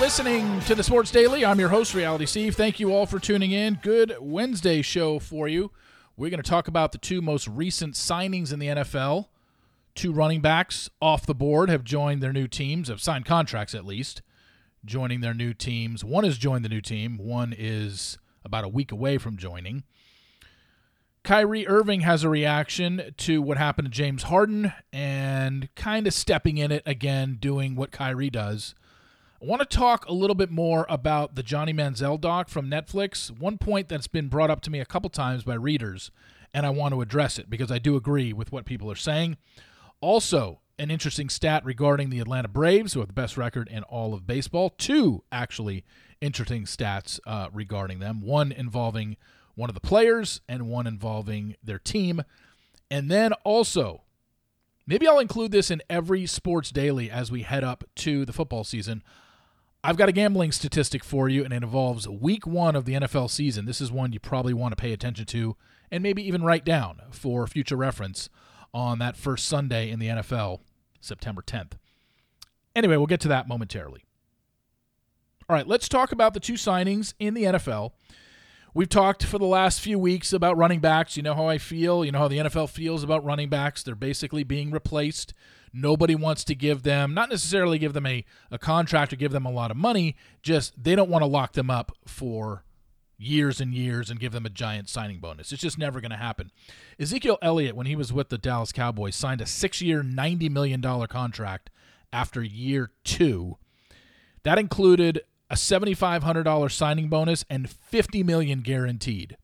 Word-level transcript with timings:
listening 0.00 0.60
to 0.60 0.74
the 0.74 0.82
Sports 0.82 1.10
Daily. 1.10 1.44
I'm 1.44 1.60
your 1.60 1.68
host, 1.68 1.94
Reality 1.94 2.26
Steve. 2.26 2.56
Thank 2.56 2.80
you 2.80 2.92
all 2.92 3.06
for 3.06 3.18
tuning 3.18 3.52
in. 3.52 3.78
Good 3.82 4.16
Wednesday 4.20 4.82
show 4.82 5.18
for 5.18 5.46
you. 5.46 5.70
We're 6.16 6.30
going 6.30 6.42
to 6.42 6.48
talk 6.48 6.68
about 6.68 6.92
the 6.92 6.98
two 6.98 7.20
most 7.20 7.46
recent 7.46 7.94
signings 7.94 8.52
in 8.52 8.58
the 8.58 8.66
NFL. 8.66 9.28
Two 9.94 10.12
running 10.12 10.40
backs 10.40 10.90
off 11.00 11.26
the 11.26 11.34
board 11.34 11.68
have 11.70 11.84
joined 11.84 12.22
their 12.22 12.32
new 12.32 12.48
teams, 12.48 12.88
have 12.88 13.00
signed 13.00 13.24
contracts 13.24 13.74
at 13.74 13.84
least, 13.84 14.22
joining 14.84 15.20
their 15.20 15.34
new 15.34 15.54
teams. 15.54 16.04
One 16.04 16.24
has 16.24 16.38
joined 16.38 16.64
the 16.64 16.68
new 16.68 16.80
team, 16.80 17.16
one 17.16 17.54
is 17.56 18.18
about 18.44 18.64
a 18.64 18.68
week 18.68 18.90
away 18.90 19.18
from 19.18 19.36
joining. 19.36 19.84
Kyrie 21.22 21.66
Irving 21.66 22.00
has 22.00 22.24
a 22.24 22.28
reaction 22.28 23.14
to 23.18 23.40
what 23.40 23.58
happened 23.58 23.86
to 23.86 23.90
James 23.90 24.24
Harden 24.24 24.72
and 24.92 25.68
kind 25.74 26.06
of 26.06 26.12
stepping 26.12 26.58
in 26.58 26.70
it 26.72 26.82
again, 26.84 27.38
doing 27.40 27.76
what 27.76 27.92
Kyrie 27.92 28.30
does. 28.30 28.74
I 29.44 29.46
want 29.46 29.60
to 29.60 29.76
talk 29.76 30.06
a 30.06 30.12
little 30.14 30.34
bit 30.34 30.50
more 30.50 30.86
about 30.88 31.34
the 31.34 31.42
Johnny 31.42 31.74
Manziel 31.74 32.18
doc 32.18 32.48
from 32.48 32.70
Netflix. 32.70 33.30
One 33.30 33.58
point 33.58 33.90
that's 33.90 34.06
been 34.06 34.28
brought 34.28 34.48
up 34.48 34.62
to 34.62 34.70
me 34.70 34.80
a 34.80 34.86
couple 34.86 35.10
times 35.10 35.44
by 35.44 35.52
readers, 35.52 36.10
and 36.54 36.64
I 36.64 36.70
want 36.70 36.94
to 36.94 37.02
address 37.02 37.38
it 37.38 37.50
because 37.50 37.70
I 37.70 37.78
do 37.78 37.94
agree 37.94 38.32
with 38.32 38.52
what 38.52 38.64
people 38.64 38.90
are 38.90 38.96
saying. 38.96 39.36
Also, 40.00 40.60
an 40.78 40.90
interesting 40.90 41.28
stat 41.28 41.62
regarding 41.62 42.08
the 42.08 42.20
Atlanta 42.20 42.48
Braves, 42.48 42.94
who 42.94 43.00
have 43.00 43.08
the 43.08 43.12
best 43.12 43.36
record 43.36 43.68
in 43.68 43.82
all 43.82 44.14
of 44.14 44.26
baseball. 44.26 44.70
Two, 44.70 45.24
actually, 45.30 45.84
interesting 46.22 46.64
stats 46.64 47.20
uh, 47.26 47.48
regarding 47.52 47.98
them 47.98 48.22
one 48.22 48.50
involving 48.50 49.18
one 49.56 49.68
of 49.68 49.74
the 49.74 49.80
players 49.80 50.40
and 50.48 50.68
one 50.68 50.86
involving 50.86 51.54
their 51.62 51.78
team. 51.78 52.22
And 52.90 53.10
then 53.10 53.34
also, 53.44 54.04
maybe 54.86 55.06
I'll 55.06 55.18
include 55.18 55.52
this 55.52 55.70
in 55.70 55.82
every 55.90 56.24
sports 56.24 56.70
daily 56.70 57.10
as 57.10 57.30
we 57.30 57.42
head 57.42 57.62
up 57.62 57.84
to 57.96 58.24
the 58.24 58.32
football 58.32 58.64
season. 58.64 59.02
I've 59.86 59.98
got 59.98 60.08
a 60.08 60.12
gambling 60.12 60.50
statistic 60.50 61.04
for 61.04 61.28
you, 61.28 61.44
and 61.44 61.52
it 61.52 61.62
involves 61.62 62.08
week 62.08 62.46
one 62.46 62.74
of 62.74 62.86
the 62.86 62.94
NFL 62.94 63.28
season. 63.28 63.66
This 63.66 63.82
is 63.82 63.92
one 63.92 64.14
you 64.14 64.18
probably 64.18 64.54
want 64.54 64.72
to 64.72 64.80
pay 64.80 64.94
attention 64.94 65.26
to 65.26 65.56
and 65.90 66.02
maybe 66.02 66.26
even 66.26 66.42
write 66.42 66.64
down 66.64 67.02
for 67.10 67.46
future 67.46 67.76
reference 67.76 68.30
on 68.72 68.98
that 69.00 69.14
first 69.14 69.46
Sunday 69.46 69.90
in 69.90 69.98
the 69.98 70.06
NFL, 70.06 70.60
September 71.02 71.42
10th. 71.42 71.72
Anyway, 72.74 72.96
we'll 72.96 73.06
get 73.06 73.20
to 73.20 73.28
that 73.28 73.46
momentarily. 73.46 74.02
All 75.50 75.54
right, 75.54 75.68
let's 75.68 75.86
talk 75.86 76.12
about 76.12 76.32
the 76.32 76.40
two 76.40 76.54
signings 76.54 77.12
in 77.18 77.34
the 77.34 77.42
NFL. 77.42 77.90
We've 78.72 78.88
talked 78.88 79.22
for 79.22 79.38
the 79.38 79.44
last 79.44 79.82
few 79.82 79.98
weeks 79.98 80.32
about 80.32 80.56
running 80.56 80.80
backs. 80.80 81.18
You 81.18 81.22
know 81.22 81.34
how 81.34 81.46
I 81.46 81.58
feel. 81.58 82.06
You 82.06 82.12
know 82.12 82.20
how 82.20 82.28
the 82.28 82.38
NFL 82.38 82.70
feels 82.70 83.04
about 83.04 83.22
running 83.22 83.50
backs. 83.50 83.82
They're 83.82 83.94
basically 83.94 84.44
being 84.44 84.70
replaced. 84.70 85.34
Nobody 85.76 86.14
wants 86.14 86.44
to 86.44 86.54
give 86.54 86.84
them, 86.84 87.14
not 87.14 87.30
necessarily 87.30 87.78
give 87.78 87.94
them 87.94 88.06
a, 88.06 88.24
a 88.50 88.58
contract 88.58 89.12
or 89.12 89.16
give 89.16 89.32
them 89.32 89.44
a 89.44 89.50
lot 89.50 89.72
of 89.72 89.76
money, 89.76 90.14
just 90.40 90.82
they 90.82 90.94
don't 90.94 91.10
want 91.10 91.22
to 91.22 91.26
lock 91.26 91.54
them 91.54 91.68
up 91.68 91.90
for 92.06 92.64
years 93.18 93.60
and 93.60 93.74
years 93.74 94.08
and 94.08 94.20
give 94.20 94.32
them 94.32 94.46
a 94.46 94.50
giant 94.50 94.88
signing 94.88 95.18
bonus. 95.18 95.52
It's 95.52 95.62
just 95.62 95.78
never 95.78 96.00
going 96.00 96.12
to 96.12 96.16
happen. 96.16 96.52
Ezekiel 96.98 97.38
Elliott, 97.42 97.74
when 97.74 97.86
he 97.86 97.96
was 97.96 98.12
with 98.12 98.28
the 98.28 98.38
Dallas 98.38 98.70
Cowboys, 98.70 99.16
signed 99.16 99.40
a 99.40 99.46
six 99.46 99.82
year, 99.82 100.02
$90 100.02 100.50
million 100.50 100.80
contract 100.80 101.70
after 102.12 102.42
year 102.42 102.92
two. 103.02 103.58
That 104.44 104.58
included 104.58 105.22
a 105.50 105.56
$7,500 105.56 106.70
signing 106.70 107.08
bonus 107.08 107.44
and 107.50 107.68
50 107.68 108.22
million 108.22 108.60
guaranteed. 108.60 109.36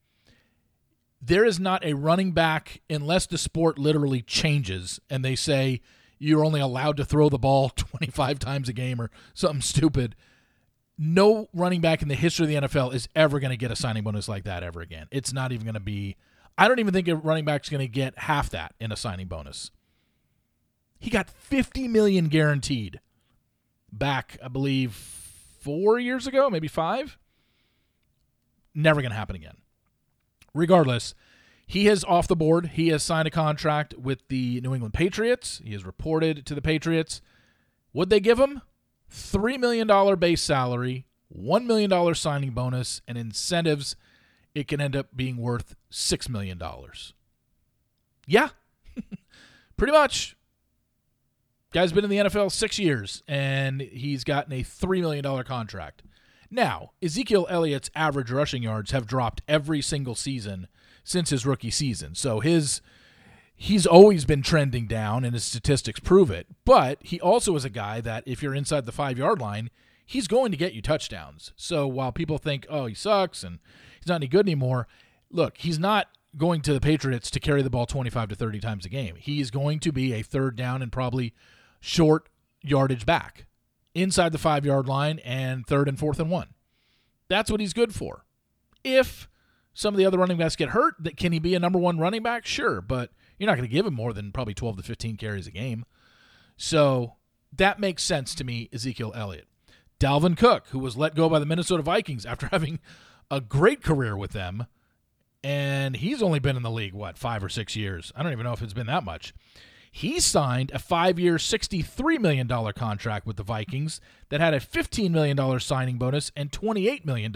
There 1.20 1.44
is 1.44 1.60
not 1.60 1.84
a 1.84 1.94
running 1.94 2.32
back 2.32 2.80
unless 2.88 3.26
the 3.26 3.36
sport 3.36 3.78
literally 3.78 4.22
changes 4.22 5.00
and 5.10 5.24
they 5.24 5.36
say 5.36 5.80
you're 6.20 6.44
only 6.44 6.60
allowed 6.60 6.96
to 6.98 7.04
throw 7.04 7.28
the 7.28 7.38
ball 7.38 7.68
25 7.76 8.38
times 8.38 8.68
a 8.68 8.72
game 8.72 9.00
or 9.00 9.10
something 9.34 9.60
stupid 9.60 10.14
no 11.02 11.48
running 11.54 11.80
back 11.80 12.02
in 12.02 12.08
the 12.08 12.14
history 12.14 12.44
of 12.44 12.62
the 12.62 12.68
NFL 12.68 12.92
is 12.92 13.08
ever 13.16 13.40
going 13.40 13.50
to 13.50 13.56
get 13.56 13.70
a 13.70 13.76
signing 13.76 14.04
bonus 14.04 14.28
like 14.28 14.44
that 14.44 14.62
ever 14.62 14.82
again. 14.82 15.08
It's 15.10 15.32
not 15.32 15.50
even 15.50 15.64
going 15.64 15.74
to 15.74 15.80
be. 15.80 16.16
I 16.58 16.68
don't 16.68 16.78
even 16.78 16.92
think 16.92 17.08
a 17.08 17.16
running 17.16 17.46
back's 17.46 17.70
going 17.70 17.80
to 17.80 17.88
get 17.88 18.18
half 18.18 18.50
that 18.50 18.74
in 18.78 18.92
a 18.92 18.96
signing 18.96 19.26
bonus. 19.26 19.70
He 20.98 21.08
got 21.08 21.30
50 21.30 21.88
million 21.88 22.28
guaranteed 22.28 23.00
back, 23.90 24.36
I 24.44 24.48
believe, 24.48 24.92
four 24.92 25.98
years 25.98 26.26
ago, 26.26 26.50
maybe 26.50 26.68
five. 26.68 27.16
Never 28.74 29.00
going 29.00 29.12
to 29.12 29.16
happen 29.16 29.36
again. 29.36 29.56
Regardless, 30.52 31.14
he 31.70 31.86
is 31.86 32.02
off 32.02 32.26
the 32.26 32.34
board. 32.34 32.72
He 32.74 32.88
has 32.88 33.00
signed 33.00 33.28
a 33.28 33.30
contract 33.30 33.94
with 33.96 34.26
the 34.26 34.60
New 34.60 34.74
England 34.74 34.92
Patriots. 34.92 35.62
He 35.64 35.72
has 35.72 35.86
reported 35.86 36.44
to 36.46 36.56
the 36.56 36.60
Patriots. 36.60 37.22
Would 37.92 38.10
they 38.10 38.18
give 38.18 38.40
him? 38.40 38.62
$3 39.08 39.56
million 39.56 40.18
base 40.18 40.42
salary, 40.42 41.06
$1 41.32 41.66
million 41.66 42.14
signing 42.16 42.50
bonus, 42.50 43.02
and 43.06 43.16
incentives, 43.16 43.94
it 44.52 44.66
can 44.66 44.80
end 44.80 44.96
up 44.96 45.10
being 45.14 45.36
worth 45.36 45.76
$6 45.92 46.28
million. 46.28 46.60
Yeah, 48.26 48.48
pretty 49.76 49.92
much. 49.92 50.36
Guy's 51.72 51.92
been 51.92 52.02
in 52.02 52.10
the 52.10 52.16
NFL 52.16 52.50
six 52.50 52.80
years, 52.80 53.22
and 53.28 53.80
he's 53.80 54.24
gotten 54.24 54.52
a 54.52 54.64
$3 54.64 55.00
million 55.00 55.44
contract. 55.44 56.02
Now, 56.50 56.90
Ezekiel 57.00 57.46
Elliott's 57.48 57.92
average 57.94 58.32
rushing 58.32 58.64
yards 58.64 58.90
have 58.90 59.06
dropped 59.06 59.42
every 59.46 59.80
single 59.80 60.16
season 60.16 60.66
since 61.04 61.30
his 61.30 61.46
rookie 61.46 61.70
season. 61.70 62.14
So 62.14 62.40
his 62.40 62.80
he's 63.54 63.86
always 63.86 64.24
been 64.24 64.42
trending 64.42 64.86
down 64.86 65.22
and 65.22 65.34
his 65.34 65.44
statistics 65.44 66.00
prove 66.00 66.30
it. 66.30 66.46
But 66.64 66.98
he 67.02 67.20
also 67.20 67.54
is 67.56 67.64
a 67.64 67.70
guy 67.70 68.00
that 68.00 68.24
if 68.26 68.42
you're 68.42 68.54
inside 68.54 68.86
the 68.86 68.92
five 68.92 69.18
yard 69.18 69.38
line, 69.38 69.70
he's 70.06 70.26
going 70.26 70.50
to 70.50 70.56
get 70.56 70.72
you 70.72 70.80
touchdowns. 70.80 71.52
So 71.56 71.86
while 71.86 72.10
people 72.10 72.38
think, 72.38 72.66
oh, 72.70 72.86
he 72.86 72.94
sucks 72.94 73.42
and 73.44 73.58
he's 74.00 74.08
not 74.08 74.16
any 74.16 74.28
good 74.28 74.46
anymore, 74.46 74.88
look, 75.30 75.58
he's 75.58 75.78
not 75.78 76.08
going 76.36 76.62
to 76.62 76.72
the 76.72 76.80
Patriots 76.80 77.30
to 77.30 77.40
carry 77.40 77.60
the 77.60 77.70
ball 77.70 77.86
25 77.86 78.30
to 78.30 78.34
30 78.34 78.60
times 78.60 78.86
a 78.86 78.88
game. 78.88 79.16
He's 79.16 79.50
going 79.50 79.78
to 79.80 79.92
be 79.92 80.14
a 80.14 80.22
third 80.22 80.56
down 80.56 80.80
and 80.80 80.90
probably 80.90 81.34
short 81.80 82.28
yardage 82.62 83.04
back 83.04 83.46
inside 83.94 84.32
the 84.32 84.38
five 84.38 84.64
yard 84.64 84.88
line 84.88 85.18
and 85.20 85.66
third 85.66 85.86
and 85.86 85.98
fourth 85.98 86.18
and 86.18 86.30
one. 86.30 86.48
That's 87.28 87.50
what 87.50 87.60
he's 87.60 87.72
good 87.72 87.94
for. 87.94 88.24
If 88.82 89.28
some 89.74 89.94
of 89.94 89.98
the 89.98 90.06
other 90.06 90.18
running 90.18 90.38
backs 90.38 90.56
get 90.56 90.70
hurt, 90.70 90.94
that 91.00 91.16
can 91.16 91.32
he 91.32 91.38
be 91.38 91.54
a 91.54 91.60
number 91.60 91.78
one 91.78 91.98
running 91.98 92.22
back? 92.22 92.46
Sure, 92.46 92.80
but 92.80 93.10
you're 93.38 93.46
not 93.46 93.56
going 93.56 93.68
to 93.68 93.74
give 93.74 93.86
him 93.86 93.94
more 93.94 94.12
than 94.12 94.32
probably 94.32 94.54
12 94.54 94.78
to 94.78 94.82
15 94.82 95.16
carries 95.16 95.46
a 95.46 95.50
game. 95.50 95.84
So 96.56 97.14
that 97.56 97.80
makes 97.80 98.02
sense 98.02 98.34
to 98.36 98.44
me, 98.44 98.68
Ezekiel 98.72 99.12
Elliott. 99.14 99.46
Dalvin 99.98 100.36
Cook, 100.36 100.68
who 100.68 100.78
was 100.78 100.96
let 100.96 101.14
go 101.14 101.28
by 101.28 101.38
the 101.38 101.46
Minnesota 101.46 101.82
Vikings 101.82 102.26
after 102.26 102.46
having 102.50 102.80
a 103.30 103.40
great 103.40 103.82
career 103.82 104.16
with 104.16 104.32
them, 104.32 104.66
and 105.42 105.96
he's 105.96 106.22
only 106.22 106.38
been 106.38 106.56
in 106.56 106.62
the 106.62 106.70
league, 106.70 106.92
what, 106.92 107.16
five 107.16 107.42
or 107.42 107.48
six 107.48 107.76
years? 107.76 108.12
I 108.14 108.22
don't 108.22 108.32
even 108.32 108.44
know 108.44 108.52
if 108.52 108.62
it's 108.62 108.74
been 108.74 108.88
that 108.88 109.04
much. 109.04 109.32
He 109.92 110.20
signed 110.20 110.70
a 110.72 110.78
five 110.78 111.18
year, 111.18 111.36
$63 111.36 112.20
million 112.20 112.46
contract 112.74 113.26
with 113.26 113.36
the 113.36 113.42
Vikings 113.42 114.00
that 114.28 114.40
had 114.40 114.54
a 114.54 114.60
$15 114.60 115.10
million 115.10 115.60
signing 115.60 115.98
bonus 115.98 116.30
and 116.36 116.52
$28 116.52 117.04
million 117.04 117.34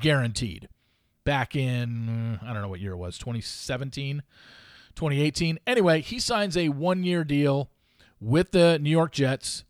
guaranteed 0.00 0.68
back 1.24 1.54
in, 1.56 2.38
I 2.42 2.52
don't 2.52 2.62
know 2.62 2.68
what 2.68 2.80
year 2.80 2.92
it 2.92 2.96
was, 2.96 3.18
2017. 3.18 4.22
2018. 4.94 5.58
Anyway, 5.66 6.00
he 6.00 6.18
signs 6.18 6.56
a 6.56 6.68
one 6.68 7.04
year 7.04 7.24
deal 7.24 7.70
with 8.20 8.52
the 8.52 8.78
New 8.78 8.90
York 8.90 9.12
Jets, 9.12 9.64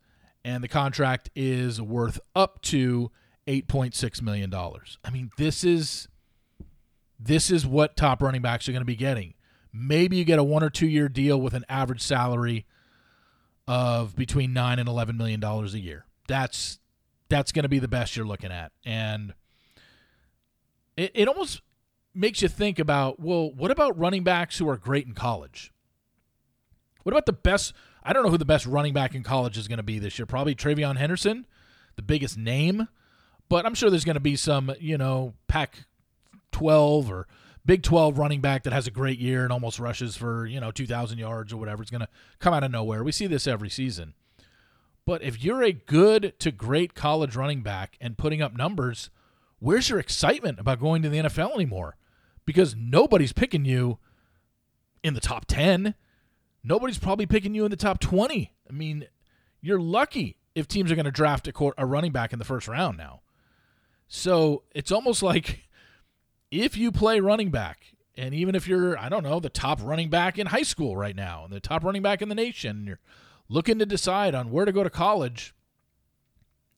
and 0.44 0.62
the 0.62 0.69
contract 0.69 1.31
is 1.34 1.81
worth 1.81 2.20
up 2.34 2.60
to 2.62 3.10
$8.6 3.46 4.22
million. 4.22 4.52
I 4.54 5.10
mean, 5.10 5.31
this 5.37 5.64
is 5.64 6.08
this 7.19 7.50
is 7.50 7.64
what 7.64 7.96
top 7.96 8.20
running 8.20 8.43
backs 8.43 8.69
are 8.69 8.72
going 8.72 8.81
to 8.81 8.87
be 8.87 8.96
getting. 8.96 9.34
Maybe 9.72 10.16
you 10.16 10.25
get 10.25 10.40
a 10.40 10.44
one 10.44 10.64
or 10.64 10.70
two 10.70 10.88
year 10.88 11.08
deal 11.08 11.40
with 11.40 11.55
an 11.55 11.64
average 11.69 12.02
salary 12.02 12.66
of 13.69 14.16
between 14.16 14.52
nine 14.52 14.78
and 14.78 14.88
eleven 14.88 15.16
million 15.16 15.40
dollars 15.40 15.72
a 15.75 15.78
year. 15.78 16.05
That's 16.26 16.78
that's 17.28 17.52
going 17.52 17.62
to 17.62 17.69
be 17.69 17.78
the 17.78 17.88
best 17.88 18.16
you're 18.16 18.26
looking 18.26 18.50
at, 18.50 18.72
and 18.84 19.34
it, 20.97 21.11
it 21.15 21.29
almost 21.29 21.62
makes 22.15 22.43
you 22.43 22.49
think 22.49 22.79
about 22.79 23.21
well, 23.21 23.50
what 23.53 23.71
about 23.71 23.99
running 23.99 24.23
backs 24.23 24.59
who 24.59 24.69
are 24.69 24.77
great 24.77 25.06
in 25.06 25.15
college? 25.15 25.73
What 27.03 27.12
about 27.12 27.27
the 27.27 27.33
best? 27.33 27.73
I 28.03 28.12
don't 28.12 28.25
know 28.25 28.31
who 28.31 28.39
the 28.39 28.44
best 28.44 28.67
running 28.67 28.93
back 28.93 29.15
in 29.15 29.23
college 29.23 29.56
is 29.56 29.69
going 29.69 29.79
to 29.79 29.83
be 29.83 29.99
this 29.99 30.19
year. 30.19 30.27
Probably 30.27 30.55
TreVeyon 30.55 30.97
Henderson, 30.97 31.47
the 31.97 32.03
biggest 32.03 32.37
name, 32.37 32.89
but 33.49 33.65
I'm 33.65 33.75
sure 33.75 33.91
there's 33.91 34.05
going 34.05 34.15
to 34.15 34.21
be 34.21 34.37
some, 34.37 34.73
you 34.81 34.99
know, 34.99 35.35
Pac 35.47 35.87
12 36.53 37.11
or 37.11 37.27
Big 37.65 37.83
12 37.85 38.19
running 38.19 38.41
back 38.41 38.65
that 38.65 38.73
has 38.73 38.89
a 38.89 38.91
great 38.91 39.21
year 39.21 39.44
and 39.44 39.53
almost 39.53 39.79
rushes 39.79 40.17
for, 40.17 40.47
you 40.47 40.59
know, 40.59 40.73
2,000 40.73 41.19
yards 41.19 41.53
or 41.53 41.59
whatever. 41.59 41.83
It's 41.83 41.93
going 41.93 42.00
to 42.00 42.09
come 42.41 42.53
out 42.53 42.65
of 42.65 42.73
nowhere. 42.73 43.05
We 43.05 43.12
see 43.12 43.29
this 43.29 43.47
every 43.47 43.71
season. 43.71 44.15
But 45.06 45.23
if 45.23 45.43
you're 45.43 45.62
a 45.62 45.73
good 45.73 46.35
to 46.41 46.50
great 46.50 46.94
college 46.94 47.37
running 47.37 47.62
back 47.62 47.97
and 48.00 48.19
putting 48.19 48.43
up 48.43 48.56
numbers, 48.56 49.11
where's 49.62 49.88
your 49.88 49.99
excitement 49.99 50.59
about 50.59 50.81
going 50.81 51.03
to 51.03 51.09
the 51.09 51.19
NFL 51.19 51.55
anymore? 51.55 51.97
because 52.44 52.75
nobody's 52.76 53.32
picking 53.32 53.64
you 53.64 53.99
in 55.03 55.14
the 55.14 55.20
top 55.20 55.47
10. 55.47 55.94
Nobody's 56.64 56.99
probably 56.99 57.26
picking 57.26 57.55
you 57.55 57.64
in 57.64 57.70
the 57.70 57.76
top 57.76 58.00
20. 58.00 58.53
I 58.69 58.73
mean, 58.73 59.06
you're 59.61 59.81
lucky 59.81 60.38
if 60.55 60.69
teams 60.69 60.91
are 60.91 60.94
going 60.94 61.06
to 61.06 61.11
draft 61.11 61.49
a, 61.49 61.73
a 61.79 61.87
running 61.87 62.12
back 62.12 62.32
in 62.32 62.38
the 62.38 62.44
first 62.44 62.69
round 62.69 62.99
now. 62.99 63.20
So 64.09 64.62
it's 64.75 64.93
almost 64.93 65.23
like 65.23 65.69
if 66.50 66.76
you 66.76 66.93
play 66.93 67.20
running 67.20 67.50
back, 67.50 67.94
and 68.15 68.35
even 68.35 68.55
if 68.55 68.69
you're, 68.69 68.99
I 68.99 69.08
don't 69.08 69.23
know, 69.23 69.41
the 69.41 69.49
top 69.49 69.81
running 69.82 70.11
back 70.11 70.38
in 70.38 70.49
high 70.49 70.62
school 70.62 70.97
right 70.97 71.17
now, 71.17 71.44
and 71.44 71.53
the 71.53 71.61
top 71.61 71.82
running 71.82 72.03
back 72.03 72.20
in 72.20 72.29
the 72.29 72.35
nation, 72.35 72.76
and 72.79 72.87
you're 72.87 73.00
looking 73.49 73.79
to 73.79 73.87
decide 73.87 74.35
on 74.35 74.50
where 74.50 74.67
to 74.67 74.73
go 74.73 74.85
to 74.85 74.91
college, 74.91 75.55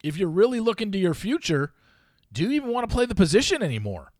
if 0.05 0.17
you're 0.17 0.29
really 0.29 0.61
looking 0.61 0.93
to 0.93 0.99
your 0.99 1.15
future, 1.15 1.73
do 2.35 2.43
you 2.43 2.51
even 2.51 2.71
want 2.71 2.89
to 2.89 2.95
play 2.95 3.07
the 3.07 3.15
position 3.15 3.63
anymore? 3.63 4.13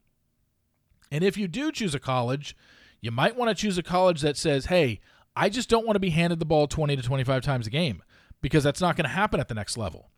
And 1.11 1.22
if 1.22 1.37
you 1.37 1.49
do 1.49 1.70
choose 1.70 1.94
a 1.94 2.00
college, 2.00 2.56
you 3.00 3.11
might 3.11 3.37
want 3.37 3.50
to 3.50 3.55
choose 3.55 3.76
a 3.76 3.82
college 3.82 4.22
that 4.22 4.37
says, 4.37 4.66
hey, 4.66 5.00
I 5.37 5.49
just 5.49 5.69
don't 5.69 5.84
want 5.84 5.96
to 5.96 6.00
be 6.00 6.11
handed 6.11 6.38
the 6.38 6.46
ball 6.46 6.66
20 6.66 6.96
to 6.96 7.02
25 7.02 7.43
times 7.43 7.66
a 7.66 7.70
game 7.70 8.02
because 8.40 8.64
that's 8.64 8.81
not 8.81 8.96
going 8.96 9.05
to 9.05 9.11
happen 9.11 9.40
at 9.40 9.49
the 9.49 9.55
next 9.55 9.76
level. 9.76 10.11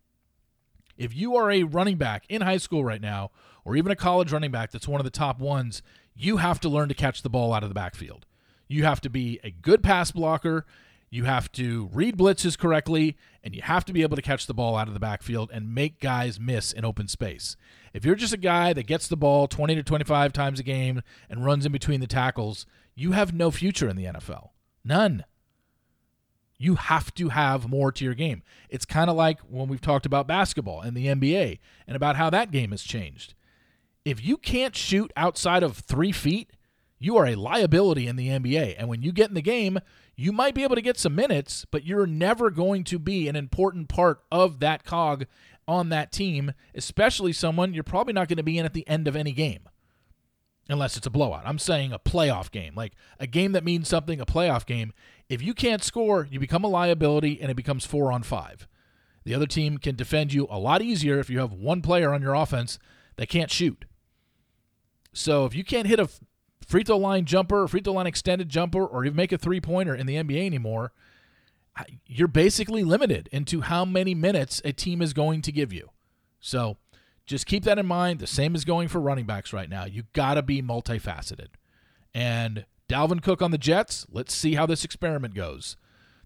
If 0.96 1.14
you 1.14 1.36
are 1.36 1.50
a 1.50 1.64
running 1.64 1.96
back 1.96 2.24
in 2.28 2.42
high 2.42 2.56
school 2.58 2.84
right 2.84 3.00
now, 3.00 3.30
or 3.64 3.76
even 3.76 3.90
a 3.90 3.96
college 3.96 4.32
running 4.32 4.50
back 4.50 4.70
that's 4.70 4.88
one 4.88 5.00
of 5.00 5.04
the 5.04 5.10
top 5.10 5.40
ones, 5.40 5.82
you 6.14 6.36
have 6.36 6.60
to 6.60 6.68
learn 6.68 6.88
to 6.88 6.94
catch 6.94 7.22
the 7.22 7.30
ball 7.30 7.52
out 7.52 7.62
of 7.62 7.68
the 7.68 7.74
backfield. 7.74 8.26
You 8.68 8.84
have 8.84 9.00
to 9.02 9.10
be 9.10 9.40
a 9.42 9.50
good 9.50 9.82
pass 9.82 10.10
blocker. 10.10 10.66
You 11.08 11.24
have 11.24 11.50
to 11.52 11.88
read 11.92 12.16
blitzes 12.16 12.58
correctly, 12.58 13.16
and 13.44 13.54
you 13.54 13.62
have 13.62 13.84
to 13.84 13.92
be 13.92 14.02
able 14.02 14.16
to 14.16 14.22
catch 14.22 14.46
the 14.46 14.54
ball 14.54 14.76
out 14.76 14.88
of 14.88 14.94
the 14.94 15.00
backfield 15.00 15.50
and 15.52 15.74
make 15.74 16.00
guys 16.00 16.40
miss 16.40 16.72
in 16.72 16.84
open 16.84 17.06
space. 17.08 17.56
If 17.94 18.04
you're 18.04 18.16
just 18.16 18.32
a 18.32 18.38
guy 18.38 18.72
that 18.72 18.86
gets 18.86 19.06
the 19.08 19.16
ball 19.16 19.46
20 19.46 19.76
to 19.76 19.82
25 19.82 20.32
times 20.32 20.60
a 20.60 20.64
game 20.64 21.02
and 21.30 21.44
runs 21.44 21.64
in 21.64 21.72
between 21.72 22.00
the 22.00 22.06
tackles, 22.06 22.66
you 22.94 23.12
have 23.12 23.32
no 23.32 23.50
future 23.50 23.88
in 23.88 23.96
the 23.96 24.06
NFL. 24.06 24.50
None. 24.84 25.24
You 26.58 26.74
have 26.74 27.14
to 27.14 27.28
have 27.28 27.68
more 27.68 27.92
to 27.92 28.04
your 28.04 28.14
game. 28.14 28.42
It's 28.68 28.84
kind 28.84 29.10
of 29.10 29.16
like 29.16 29.40
when 29.40 29.68
we've 29.68 29.80
talked 29.80 30.06
about 30.06 30.26
basketball 30.26 30.80
and 30.80 30.96
the 30.96 31.06
NBA 31.06 31.58
and 31.86 31.96
about 31.96 32.16
how 32.16 32.30
that 32.30 32.50
game 32.50 32.70
has 32.70 32.82
changed. 32.82 33.34
If 34.04 34.24
you 34.24 34.36
can't 34.36 34.74
shoot 34.74 35.12
outside 35.16 35.62
of 35.62 35.76
three 35.76 36.12
feet, 36.12 36.50
you 37.06 37.16
are 37.16 37.26
a 37.26 37.36
liability 37.36 38.08
in 38.08 38.16
the 38.16 38.28
NBA. 38.28 38.74
And 38.76 38.88
when 38.88 39.00
you 39.00 39.12
get 39.12 39.28
in 39.28 39.34
the 39.34 39.40
game, 39.40 39.78
you 40.16 40.32
might 40.32 40.54
be 40.54 40.64
able 40.64 40.74
to 40.74 40.82
get 40.82 40.98
some 40.98 41.14
minutes, 41.14 41.64
but 41.70 41.86
you're 41.86 42.06
never 42.06 42.50
going 42.50 42.82
to 42.84 42.98
be 42.98 43.28
an 43.28 43.36
important 43.36 43.88
part 43.88 44.22
of 44.32 44.58
that 44.60 44.84
cog 44.84 45.26
on 45.68 45.88
that 45.90 46.10
team, 46.10 46.52
especially 46.74 47.32
someone 47.32 47.72
you're 47.72 47.84
probably 47.84 48.12
not 48.12 48.28
going 48.28 48.36
to 48.38 48.42
be 48.42 48.58
in 48.58 48.66
at 48.66 48.72
the 48.72 48.86
end 48.88 49.06
of 49.06 49.14
any 49.14 49.32
game. 49.32 49.68
Unless 50.68 50.96
it's 50.96 51.06
a 51.06 51.10
blowout. 51.10 51.44
I'm 51.46 51.60
saying 51.60 51.92
a 51.92 51.98
playoff 51.98 52.50
game, 52.50 52.74
like 52.74 52.94
a 53.20 53.28
game 53.28 53.52
that 53.52 53.62
means 53.62 53.88
something, 53.88 54.20
a 54.20 54.26
playoff 54.26 54.66
game. 54.66 54.92
If 55.28 55.40
you 55.40 55.54
can't 55.54 55.84
score, 55.84 56.26
you 56.28 56.40
become 56.40 56.64
a 56.64 56.68
liability 56.68 57.40
and 57.40 57.52
it 57.52 57.56
becomes 57.56 57.86
four 57.86 58.10
on 58.10 58.24
five. 58.24 58.66
The 59.24 59.34
other 59.34 59.46
team 59.46 59.78
can 59.78 59.94
defend 59.94 60.32
you 60.32 60.48
a 60.50 60.58
lot 60.58 60.82
easier 60.82 61.20
if 61.20 61.30
you 61.30 61.38
have 61.38 61.52
one 61.52 61.82
player 61.82 62.12
on 62.12 62.20
your 62.20 62.34
offense 62.34 62.80
that 63.14 63.28
can't 63.28 63.50
shoot. 63.50 63.84
So 65.12 65.46
if 65.46 65.54
you 65.54 65.62
can't 65.62 65.86
hit 65.86 66.00
a 66.00 66.08
free 66.66 66.82
throw 66.82 66.98
line 66.98 67.24
jumper, 67.24 67.66
free 67.66 67.80
throw 67.80 67.94
line 67.94 68.06
extended 68.06 68.48
jumper, 68.50 68.84
or 68.84 69.04
even 69.04 69.16
make 69.16 69.32
a 69.32 69.38
three 69.38 69.60
pointer 69.60 69.94
in 69.94 70.06
the 70.06 70.16
NBA 70.16 70.44
anymore, 70.44 70.92
you're 72.06 72.28
basically 72.28 72.84
limited 72.84 73.28
into 73.32 73.62
how 73.62 73.84
many 73.84 74.14
minutes 74.14 74.60
a 74.64 74.72
team 74.72 75.00
is 75.00 75.12
going 75.12 75.42
to 75.42 75.52
give 75.52 75.72
you. 75.72 75.90
So 76.40 76.76
just 77.26 77.46
keep 77.46 77.64
that 77.64 77.78
in 77.78 77.86
mind. 77.86 78.18
The 78.18 78.26
same 78.26 78.54
is 78.54 78.64
going 78.64 78.88
for 78.88 79.00
running 79.00 79.26
backs 79.26 79.52
right 79.52 79.68
now. 79.68 79.84
You 79.84 80.04
got 80.12 80.34
to 80.34 80.42
be 80.42 80.62
multifaceted. 80.62 81.48
And 82.14 82.66
Dalvin 82.88 83.22
Cook 83.22 83.42
on 83.42 83.50
the 83.50 83.58
Jets, 83.58 84.06
let's 84.10 84.34
see 84.34 84.54
how 84.54 84.66
this 84.66 84.84
experiment 84.84 85.34
goes. 85.34 85.76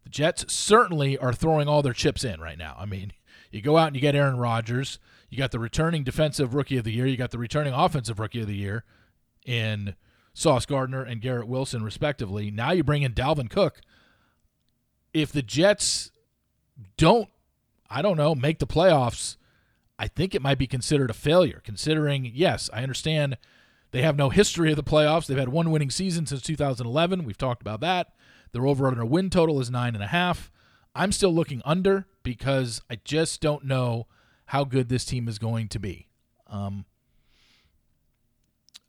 The 0.04 0.10
Jets 0.10 0.52
certainly 0.52 1.18
are 1.18 1.32
throwing 1.32 1.68
all 1.68 1.82
their 1.82 1.92
chips 1.92 2.24
in 2.24 2.40
right 2.40 2.58
now. 2.58 2.76
I 2.78 2.86
mean, 2.86 3.12
you 3.50 3.60
go 3.60 3.76
out 3.76 3.88
and 3.88 3.96
you 3.96 4.02
get 4.02 4.14
Aaron 4.14 4.36
Rodgers. 4.36 4.98
You 5.28 5.38
got 5.38 5.50
the 5.50 5.58
returning 5.58 6.04
defensive 6.04 6.54
rookie 6.54 6.76
of 6.76 6.84
the 6.84 6.92
year. 6.92 7.06
You 7.06 7.16
got 7.16 7.30
the 7.30 7.38
returning 7.38 7.72
offensive 7.72 8.18
rookie 8.18 8.40
of 8.40 8.46
the 8.46 8.54
year 8.54 8.84
in 9.44 9.94
Sauce 10.32 10.66
Gardner 10.66 11.02
and 11.02 11.20
Garrett 11.20 11.48
Wilson, 11.48 11.82
respectively. 11.82 12.50
Now 12.50 12.72
you 12.72 12.84
bring 12.84 13.02
in 13.02 13.12
Dalvin 13.12 13.50
Cook. 13.50 13.80
If 15.12 15.32
the 15.32 15.42
Jets 15.42 16.12
don't, 16.96 17.28
I 17.88 18.00
don't 18.02 18.16
know, 18.16 18.34
make 18.34 18.58
the 18.58 18.66
playoffs, 18.66 19.36
I 19.98 20.08
think 20.08 20.34
it 20.34 20.42
might 20.42 20.58
be 20.58 20.66
considered 20.66 21.10
a 21.10 21.14
failure, 21.14 21.60
considering, 21.64 22.30
yes, 22.32 22.70
I 22.72 22.82
understand 22.82 23.36
they 23.90 24.02
have 24.02 24.16
no 24.16 24.30
history 24.30 24.70
of 24.70 24.76
the 24.76 24.84
playoffs. 24.84 25.26
They've 25.26 25.36
had 25.36 25.48
one 25.48 25.70
winning 25.70 25.90
season 25.90 26.26
since 26.26 26.42
2011. 26.42 27.24
We've 27.24 27.36
talked 27.36 27.60
about 27.60 27.80
that. 27.80 28.12
Their 28.52 28.66
over 28.66 28.86
under 28.86 29.04
win 29.04 29.30
total 29.30 29.60
is 29.60 29.70
nine 29.70 29.94
and 29.94 30.02
a 30.04 30.08
half. 30.08 30.50
I'm 30.94 31.12
still 31.12 31.32
looking 31.32 31.62
under 31.64 32.06
because 32.22 32.82
I 32.90 32.98
just 33.04 33.40
don't 33.40 33.64
know 33.64 34.06
how 34.46 34.64
good 34.64 34.88
this 34.88 35.04
team 35.04 35.28
is 35.28 35.38
going 35.38 35.68
to 35.68 35.78
be. 35.78 36.08
Um, 36.46 36.84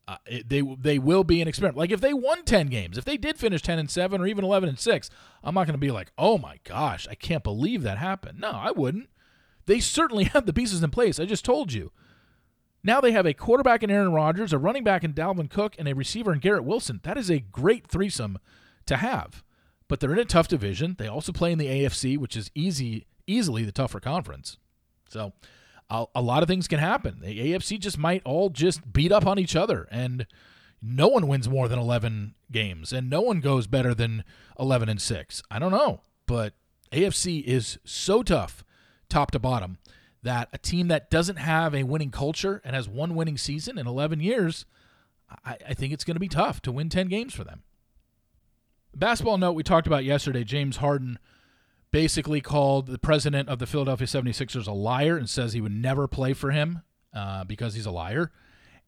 uh, 0.07 0.17
it, 0.25 0.49
they 0.49 0.61
they 0.61 0.99
will 0.99 1.23
be 1.23 1.41
an 1.41 1.47
experiment. 1.47 1.77
Like 1.77 1.91
if 1.91 2.01
they 2.01 2.13
won 2.13 2.43
ten 2.43 2.67
games, 2.67 2.97
if 2.97 3.05
they 3.05 3.17
did 3.17 3.37
finish 3.37 3.61
ten 3.61 3.79
and 3.79 3.89
seven 3.89 4.21
or 4.21 4.27
even 4.27 4.43
eleven 4.43 4.69
and 4.69 4.79
six, 4.79 5.09
I'm 5.43 5.55
not 5.55 5.67
going 5.67 5.73
to 5.73 5.79
be 5.79 5.91
like, 5.91 6.11
oh 6.17 6.37
my 6.37 6.59
gosh, 6.63 7.07
I 7.09 7.15
can't 7.15 7.43
believe 7.43 7.83
that 7.83 7.97
happened. 7.97 8.39
No, 8.39 8.51
I 8.51 8.71
wouldn't. 8.71 9.09
They 9.65 9.79
certainly 9.79 10.23
have 10.33 10.45
the 10.45 10.53
pieces 10.53 10.83
in 10.83 10.89
place. 10.91 11.19
I 11.19 11.25
just 11.25 11.45
told 11.45 11.73
you. 11.73 11.91
Now 12.83 12.99
they 12.99 13.11
have 13.11 13.27
a 13.27 13.33
quarterback 13.33 13.83
in 13.83 13.91
Aaron 13.91 14.11
Rodgers, 14.11 14.53
a 14.53 14.57
running 14.57 14.83
back 14.83 15.03
in 15.03 15.13
Dalvin 15.13 15.49
Cook, 15.51 15.75
and 15.77 15.87
a 15.87 15.93
receiver 15.93 16.33
in 16.33 16.39
Garrett 16.39 16.63
Wilson. 16.63 16.99
That 17.03 17.17
is 17.17 17.29
a 17.29 17.39
great 17.39 17.87
threesome 17.87 18.39
to 18.87 18.97
have. 18.97 19.43
But 19.87 19.99
they're 19.99 20.13
in 20.13 20.19
a 20.19 20.25
tough 20.25 20.47
division. 20.47 20.95
They 20.97 21.07
also 21.07 21.31
play 21.31 21.51
in 21.51 21.59
the 21.59 21.67
AFC, 21.67 22.17
which 22.17 22.35
is 22.35 22.49
easy, 22.55 23.05
easily 23.27 23.63
the 23.63 23.71
tougher 23.71 23.99
conference. 23.99 24.57
So 25.09 25.33
a, 25.91 26.05
a 26.15 26.21
lot 26.21 26.41
of 26.41 26.47
things 26.47 26.67
can 26.67 26.79
happen. 26.79 27.19
The 27.21 27.51
AFC 27.51 27.77
just 27.77 27.97
might 27.97 28.21
all 28.25 28.49
just 28.49 28.91
beat 28.91 29.11
up 29.11 29.27
on 29.27 29.37
each 29.37 29.55
other, 29.55 29.87
and 29.91 30.25
no 30.81 31.07
one 31.09 31.27
wins 31.27 31.49
more 31.49 31.67
than 31.67 31.77
11 31.77 32.33
games, 32.51 32.93
and 32.93 33.09
no 33.09 33.21
one 33.21 33.41
goes 33.41 33.67
better 33.67 33.93
than 33.93 34.23
11 34.57 34.89
and 34.89 35.01
6. 35.01 35.43
I 35.51 35.59
don't 35.59 35.71
know, 35.71 36.01
but 36.25 36.53
AFC 36.91 37.43
is 37.43 37.77
so 37.83 38.23
tough, 38.23 38.63
top 39.09 39.31
to 39.31 39.39
bottom, 39.39 39.77
that 40.23 40.47
a 40.53 40.57
team 40.57 40.87
that 40.87 41.11
doesn't 41.11 41.35
have 41.35 41.75
a 41.75 41.83
winning 41.83 42.11
culture 42.11 42.61
and 42.63 42.75
has 42.75 42.87
one 42.87 43.13
winning 43.13 43.37
season 43.37 43.77
in 43.77 43.85
11 43.85 44.21
years, 44.21 44.65
I, 45.45 45.57
I 45.69 45.73
think 45.73 45.91
it's 45.93 46.05
going 46.05 46.15
to 46.15 46.21
be 46.21 46.29
tough 46.29 46.61
to 46.61 46.71
win 46.71 46.89
10 46.89 47.07
games 47.07 47.33
for 47.33 47.43
them. 47.43 47.63
Basketball 48.95 49.37
note 49.37 49.53
we 49.53 49.63
talked 49.63 49.87
about 49.87 50.03
yesterday 50.03 50.43
James 50.43 50.77
Harden 50.77 51.17
basically 51.91 52.41
called 52.41 52.87
the 52.87 52.97
president 52.97 53.49
of 53.49 53.59
the 53.59 53.67
Philadelphia 53.67 54.07
76ers 54.07 54.67
a 54.67 54.71
liar 54.71 55.17
and 55.17 55.29
says 55.29 55.53
he 55.53 55.61
would 55.61 55.71
never 55.71 56.07
play 56.07 56.33
for 56.33 56.51
him 56.51 56.81
uh, 57.13 57.43
because 57.43 57.73
he's 57.73 57.85
a 57.85 57.91
liar. 57.91 58.31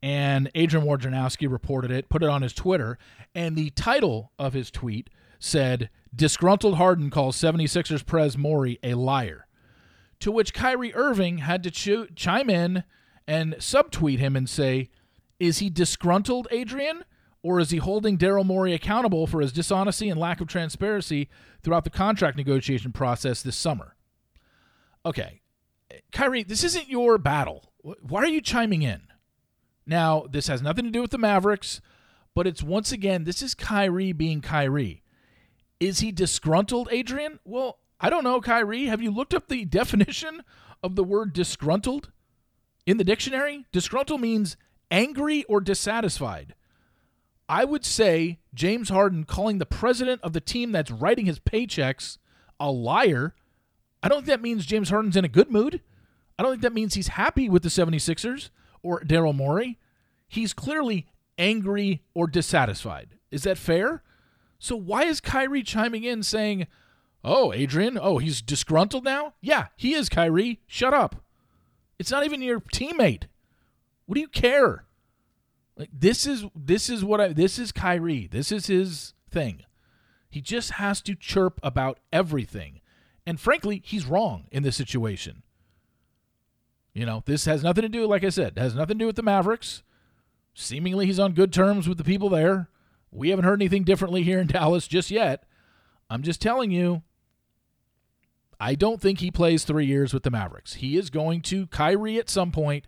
And 0.02 0.50
Adrian 0.56 0.86
Wojnarowski 0.86 1.50
reported 1.50 1.92
it, 1.92 2.10
put 2.10 2.24
it 2.24 2.30
on 2.30 2.42
his 2.42 2.54
Twitter, 2.54 2.98
and 3.34 3.56
the 3.56 3.70
title 3.72 4.32
of 4.38 4.54
his 4.54 4.70
tweet 4.70 5.10
said, 5.40 5.90
Disgruntled 6.16 6.76
Harden 6.76 7.10
calls 7.10 7.38
76ers 7.38 8.06
Prez 8.06 8.38
Morey 8.38 8.80
a 8.84 8.96
liar. 8.96 9.48
To 10.20 10.32
which 10.32 10.54
Kyrie 10.54 10.94
Irving 10.94 11.40
had 11.40 11.64
to 11.64 11.72
ch- 11.72 12.16
chime 12.16 12.50
in 12.50 12.84
and 13.28 13.56
subtweet 13.56 14.20
him 14.20 14.36
and 14.36 14.50
say, 14.50 14.90
Is 15.40 15.60
he 15.60 15.70
disgruntled, 15.70 16.48
Adrian? 16.52 17.04
Or 17.44 17.60
is 17.60 17.72
he 17.72 17.78
holding 17.78 18.18
Daryl 18.18 18.46
Morey 18.46 18.74
accountable 18.74 19.28
for 19.28 19.42
his 19.42 19.52
dishonesty 19.52 20.10
and 20.10 20.20
lack 20.20 20.40
of 20.40 20.48
transparency 20.48 21.30
throughout 21.62 21.84
the 21.84 21.90
contract 21.90 22.38
negotiation 22.38 22.94
process 22.94 23.44
this 23.44 23.58
summer? 23.58 23.96
Okay, 25.06 25.42
Kyrie, 26.14 26.44
this 26.44 26.64
isn't 26.64 26.90
your 26.90 27.18
battle. 27.18 27.74
Why 27.82 28.22
are 28.22 28.28
you 28.28 28.42
chiming 28.42 28.82
in? 28.82 29.02
Now, 29.86 30.26
this 30.32 30.48
has 30.48 30.62
nothing 30.62 30.86
to 30.86 30.92
do 30.92 31.02
with 31.02 31.12
the 31.12 31.18
Mavericks, 31.18 31.82
but 32.34 32.48
it's 32.48 32.64
once 32.64 32.94
again, 32.94 33.26
this 33.26 33.42
is 33.42 33.54
Kyrie 33.54 34.14
being 34.14 34.40
Kyrie. 34.40 35.04
Is 35.82 36.00
he 36.00 36.14
disgruntled, 36.14 36.88
Adrian? 36.92 37.40
Well, 37.44 37.80
I 38.00 38.10
don't 38.10 38.24
know, 38.24 38.40
Kyrie. 38.40 38.86
Have 38.86 39.02
you 39.02 39.12
looked 39.12 39.34
up 39.34 39.50
the 39.50 39.66
definition 39.80 40.44
of 40.82 40.96
the 40.96 41.04
word 41.04 41.34
disgruntled 41.34 42.12
in 42.86 42.98
the 42.98 43.04
dictionary? 43.04 43.66
Disgruntled 43.74 44.22
means 44.22 44.56
angry 44.90 45.44
or 45.46 45.60
dissatisfied. 45.60 46.56
I 47.50 47.66
would 47.66 47.86
say 47.86 48.40
James 48.54 48.90
Harden 48.90 49.26
calling 49.26 49.58
the 49.58 49.66
president 49.66 50.22
of 50.24 50.34
the 50.34 50.42
team 50.42 50.72
that's 50.72 50.92
writing 50.92 51.26
his 51.26 51.40
paychecks 51.40 52.18
a 52.60 52.72
liar. 52.72 53.36
I 54.02 54.08
don't 54.08 54.20
think 54.20 54.28
that 54.28 54.42
means 54.42 54.66
James 54.66 54.90
Harden's 54.90 55.18
in 55.18 55.26
a 55.26 55.30
good 55.30 55.52
mood. 55.52 55.82
I 56.38 56.44
don't 56.44 56.54
think 56.54 56.62
that 56.64 56.74
means 56.74 56.94
he's 56.94 57.10
happy 57.10 57.50
with 57.50 57.64
the 57.64 57.70
76ers 57.70 58.50
or 58.82 59.02
Daryl 59.02 59.36
Morey. 59.36 59.78
He's 60.28 60.54
clearly 60.54 61.08
angry 61.38 62.02
or 62.14 62.28
dissatisfied. 62.28 63.18
Is 63.32 63.44
that 63.44 63.58
fair? 63.58 64.04
So 64.60 64.76
why 64.76 65.04
is 65.04 65.20
Kyrie 65.20 65.64
chiming 65.64 66.04
in 66.04 66.24
saying, 66.24 66.68
"Oh, 67.24 67.52
Adrian, 67.54 68.00
oh, 68.02 68.18
he's 68.18 68.42
disgruntled 68.42 69.04
now?" 69.04 69.34
Yeah, 69.42 69.68
he 69.76 69.94
is 69.94 70.10
Kyrie. 70.10 70.62
Shut 70.68 70.94
up. 70.94 71.18
It's 72.00 72.12
not 72.12 72.24
even 72.26 72.42
your 72.42 72.60
teammate. 72.60 73.26
What 74.06 74.16
do 74.16 74.22
you 74.22 74.28
care? 74.28 74.86
Like 75.78 75.90
this 75.92 76.26
is 76.26 76.46
this 76.56 76.90
is 76.90 77.04
what 77.04 77.20
I 77.20 77.28
this 77.30 77.58
is 77.58 77.72
Kyrie. 77.72 78.28
This 78.32 78.52
is 78.52 78.68
his 78.68 79.14
thing. 79.30 79.64
He 80.30 80.42
just 80.42 80.72
has 80.72 81.02
to 81.04 81.16
chirp 81.16 81.60
about 81.64 82.00
everything. 82.12 82.82
And 83.26 83.40
frankly, 83.40 83.82
he's 83.86 84.06
wrong 84.06 84.46
in 84.52 84.64
this 84.64 84.76
situation. 84.76 85.44
You 86.94 87.06
know, 87.06 87.24
this 87.26 87.46
has 87.46 87.64
nothing 87.64 87.84
to 87.84 87.90
do, 87.90 88.06
like 88.06 88.24
I 88.24 88.30
said, 88.30 88.58
has 88.58 88.76
nothing 88.76 88.98
to 88.98 89.04
do 89.04 89.08
with 89.08 89.16
the 89.16 89.24
Mavericks. 89.24 89.84
Seemingly, 90.54 91.08
he's 91.08 91.20
on 91.20 91.34
good 91.34 91.52
terms 91.52 91.88
with 91.88 91.98
the 91.98 92.04
people 92.04 92.30
there. 92.30 92.70
We 93.12 93.30
haven't 93.30 93.46
heard 93.46 93.62
anything 93.62 93.84
differently 93.84 94.24
here 94.24 94.40
in 94.40 94.48
Dallas 94.48 94.88
just 94.88 95.10
yet. 95.10 95.44
I'm 96.10 96.22
just 96.22 96.42
telling 96.42 96.72
you, 96.72 97.02
I 98.60 98.76
don't 98.76 99.02
think 99.02 99.20
he 99.20 99.32
plays 99.32 99.64
three 99.64 99.86
years 99.86 100.14
with 100.14 100.24
the 100.24 100.32
Mavericks. 100.32 100.76
He 100.76 100.98
is 100.98 101.10
going 101.10 101.42
to 101.44 101.68
Kyrie 101.68 102.20
at 102.20 102.30
some 102.30 102.52
point, 102.52 102.88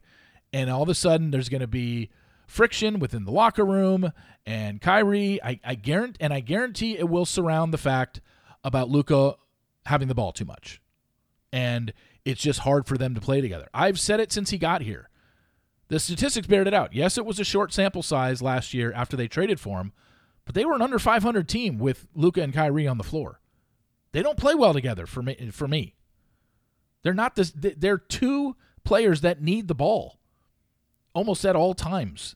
and 0.54 0.70
all 0.70 0.84
of 0.84 0.90
a 0.90 0.96
sudden 0.96 1.32
there's 1.32 1.50
going 1.50 1.62
to 1.62 1.68
be 1.68 2.10
friction 2.48 3.00
within 3.00 3.26
the 3.26 3.32
locker 3.32 3.66
room. 3.66 4.12
And 4.46 4.82
Kyrie, 4.82 5.42
I, 5.44 5.60
I 5.64 5.76
guarantee, 5.76 6.18
and 6.20 6.34
I 6.34 6.40
guarantee 6.40 6.98
it 6.98 7.10
will 7.10 7.26
surround 7.26 7.74
the 7.74 7.78
fact 7.78 8.22
about 8.64 8.90
Luka 8.90 9.36
having 9.86 10.08
the 10.08 10.16
ball 10.16 10.32
too 10.32 10.46
much, 10.46 10.82
and 11.52 11.94
it's 12.24 12.42
just 12.42 12.60
hard 12.60 12.88
for 12.88 12.98
them 12.98 13.14
to 13.16 13.22
play 13.22 13.42
together. 13.42 13.68
I've 13.74 14.00
said 14.00 14.20
it 14.20 14.32
since 14.32 14.50
he 14.50 14.58
got 14.58 14.82
here. 14.82 15.10
The 15.88 16.00
statistics 16.00 16.48
bear 16.48 16.64
it 16.64 16.74
out. 16.74 16.94
Yes, 16.94 17.18
it 17.18 17.26
was 17.26 17.40
a 17.40 17.44
short 17.44 17.72
sample 17.72 18.02
size 18.02 18.42
last 18.42 18.74
year 18.74 18.92
after 18.94 19.16
they 19.16 19.28
traded 19.28 19.60
for 19.60 19.80
him, 19.80 19.94
but 20.46 20.56
they 20.56 20.66
were 20.66 20.74
an 20.74 20.82
under 20.82 20.98
500 20.98 21.48
team 21.48 21.78
with 21.78 22.08
Luka 22.16 22.42
and 22.42 22.54
Kyrie 22.54 22.88
on 22.88 22.98
the 22.98 23.04
floor. 23.04 23.40
They 24.12 24.24
don't 24.24 24.38
play 24.38 24.56
well 24.56 24.74
together 24.74 25.06
for 25.06 25.22
me. 25.22 25.50
For 25.52 25.68
me, 25.68 25.96
they're 27.04 27.14
not 27.14 27.36
this. 27.36 27.52
They're 27.56 27.98
two 27.98 28.56
players 28.84 29.22
that 29.22 29.42
need 29.42 29.68
the 29.68 29.76
ball, 29.76 30.20
almost 31.16 31.44
at 31.46 31.56
all 31.56 31.74
times. 31.74 32.36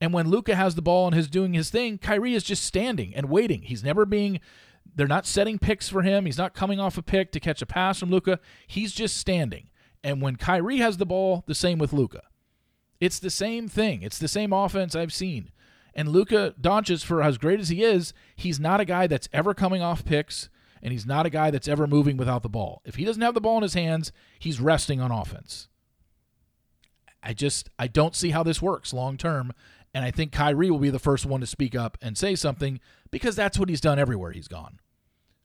And 0.00 0.12
when 0.12 0.30
Luka 0.30 0.54
has 0.54 0.74
the 0.74 0.82
ball 0.82 1.06
and 1.06 1.16
is 1.16 1.28
doing 1.28 1.52
his 1.52 1.68
thing, 1.68 1.98
Kyrie 1.98 2.34
is 2.34 2.44
just 2.44 2.64
standing 2.64 3.14
and 3.14 3.28
waiting. 3.28 3.62
He's 3.62 3.84
never 3.84 4.06
being. 4.06 4.40
They're 4.94 5.06
not 5.06 5.26
setting 5.26 5.58
picks 5.58 5.88
for 5.88 6.02
him. 6.02 6.24
He's 6.24 6.38
not 6.38 6.54
coming 6.54 6.80
off 6.80 6.96
a 6.96 7.02
pick 7.02 7.32
to 7.32 7.40
catch 7.40 7.60
a 7.60 7.66
pass 7.66 7.98
from 7.98 8.10
Luka. 8.10 8.38
He's 8.66 8.92
just 8.92 9.16
standing. 9.16 9.68
And 10.02 10.22
when 10.22 10.36
Kyrie 10.36 10.78
has 10.78 10.96
the 10.96 11.06
ball, 11.06 11.44
the 11.46 11.54
same 11.54 11.78
with 11.78 11.92
Luka. 11.92 12.22
It's 13.00 13.18
the 13.18 13.30
same 13.30 13.68
thing. 13.68 14.02
It's 14.02 14.18
the 14.18 14.28
same 14.28 14.52
offense 14.52 14.94
I've 14.94 15.12
seen. 15.12 15.50
And 15.94 16.08
Luka 16.08 16.54
Doncic, 16.60 17.04
for 17.04 17.22
as 17.22 17.38
great 17.38 17.60
as 17.60 17.68
he 17.68 17.82
is, 17.82 18.12
he's 18.36 18.60
not 18.60 18.80
a 18.80 18.84
guy 18.84 19.06
that's 19.06 19.28
ever 19.32 19.54
coming 19.54 19.82
off 19.82 20.04
picks 20.04 20.48
and 20.82 20.92
he's 20.92 21.06
not 21.06 21.24
a 21.24 21.30
guy 21.30 21.50
that's 21.50 21.68
ever 21.68 21.86
moving 21.86 22.16
without 22.16 22.42
the 22.42 22.48
ball. 22.48 22.82
If 22.84 22.96
he 22.96 23.04
doesn't 23.04 23.22
have 23.22 23.34
the 23.34 23.40
ball 23.40 23.56
in 23.56 23.62
his 23.62 23.74
hands, 23.74 24.12
he's 24.38 24.60
resting 24.60 25.00
on 25.00 25.10
offense. 25.10 25.68
I 27.24 27.32
just 27.32 27.70
I 27.78 27.86
don't 27.86 28.14
see 28.14 28.30
how 28.30 28.42
this 28.42 28.62
works 28.62 28.92
long 28.92 29.16
term, 29.16 29.52
and 29.94 30.04
I 30.04 30.10
think 30.10 30.30
Kyrie 30.30 30.70
will 30.70 30.78
be 30.78 30.90
the 30.90 30.98
first 30.98 31.24
one 31.24 31.40
to 31.40 31.46
speak 31.46 31.74
up 31.74 31.96
and 32.02 32.18
say 32.18 32.34
something 32.34 32.80
because 33.10 33.34
that's 33.34 33.58
what 33.58 33.68
he's 33.68 33.80
done 33.80 33.98
everywhere 33.98 34.32
he's 34.32 34.48
gone. 34.48 34.78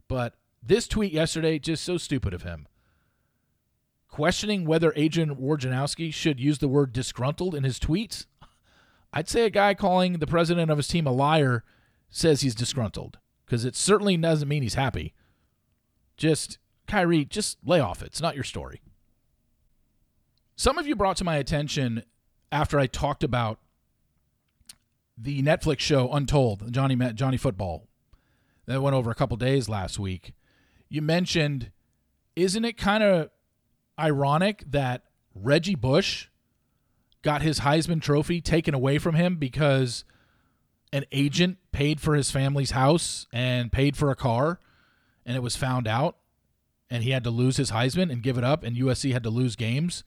But 0.08 0.36
this 0.62 0.88
tweet 0.88 1.14
yesterday 1.14 1.58
just 1.58 1.84
so 1.84 1.98
stupid 1.98 2.34
of 2.34 2.44
him. 2.44 2.68
Questioning 4.10 4.66
whether 4.66 4.92
Adrian 4.96 5.36
Wojnarowski 5.36 6.14
should 6.14 6.40
use 6.40 6.58
the 6.58 6.68
word 6.68 6.92
disgruntled 6.92 7.56
in 7.56 7.64
his 7.64 7.80
tweets. 7.80 8.26
I'd 9.14 9.30
say 9.30 9.46
a 9.46 9.50
guy 9.50 9.74
calling 9.74 10.14
the 10.14 10.28
president 10.28 10.70
of 10.70 10.78
his 10.78 10.88
team 10.88 11.08
a 11.08 11.12
liar 11.12 11.64
says 12.10 12.42
he's 12.42 12.56
disgruntled 12.56 13.20
because 13.46 13.66
it 13.66 13.76
certainly 13.76 14.18
doesn't 14.18 14.48
mean 14.48 14.64
he's 14.64 14.74
happy. 14.74 15.14
Just, 16.18 16.58
Kyrie, 16.88 17.26
just 17.26 17.58
lay 17.64 17.80
off 17.80 18.02
it. 18.02 18.08
It's 18.08 18.22
not 18.22 18.36
your 18.36 18.44
story. 18.44 18.82
Some 20.60 20.78
of 20.78 20.86
you 20.86 20.94
brought 20.98 21.16
to 21.16 21.24
my 21.24 21.38
attention 21.38 22.04
after 22.52 22.78
I 22.78 22.86
talked 22.86 23.24
about 23.24 23.60
the 25.18 25.42
Netflix 25.42 25.80
show 25.80 26.12
Untold, 26.12 26.74
Johnny 26.74 26.98
Johnny 27.14 27.38
Football, 27.38 27.88
that 28.66 28.82
went 28.82 28.94
over 28.94 29.10
a 29.10 29.16
couple 29.16 29.38
days 29.38 29.70
last 29.70 30.00
week. 30.00 30.34
You 30.90 31.02
mentioned, 31.02 31.72
isn't 32.36 32.66
it 32.66 32.76
kind 32.76 33.04
of 33.04 33.30
ironic 33.98 34.66
that 34.70 35.04
Reggie 35.34 35.76
Bush 35.76 36.28
got 37.22 37.42
his 37.42 37.62
Heisman 37.62 38.02
Trophy 38.02 38.42
taken 38.42 38.74
away 38.74 38.98
from 38.98 39.16
him 39.16 39.38
because 39.38 40.04
an 40.92 41.06
agent 41.14 41.58
paid 41.72 42.02
for 42.02 42.16
his 42.16 42.32
family's 42.32 42.72
house 42.72 43.28
and 43.32 43.72
paid 43.72 43.96
for 43.96 44.12
a 44.12 44.16
car 44.16 44.60
and 45.26 45.38
it 45.38 45.42
was 45.42 45.56
found 45.56 45.88
out 45.88 46.18
and 46.90 47.02
he 47.02 47.12
had 47.12 47.24
to 47.24 47.32
lose 47.32 47.56
his 47.56 47.72
Heisman 47.72 48.12
and 48.12 48.22
give 48.22 48.38
it 48.38 48.44
up 48.44 48.66
and 48.66 48.76
USC 48.76 49.14
had 49.14 49.24
to 49.24 49.30
lose 49.30 49.56
games. 49.56 50.04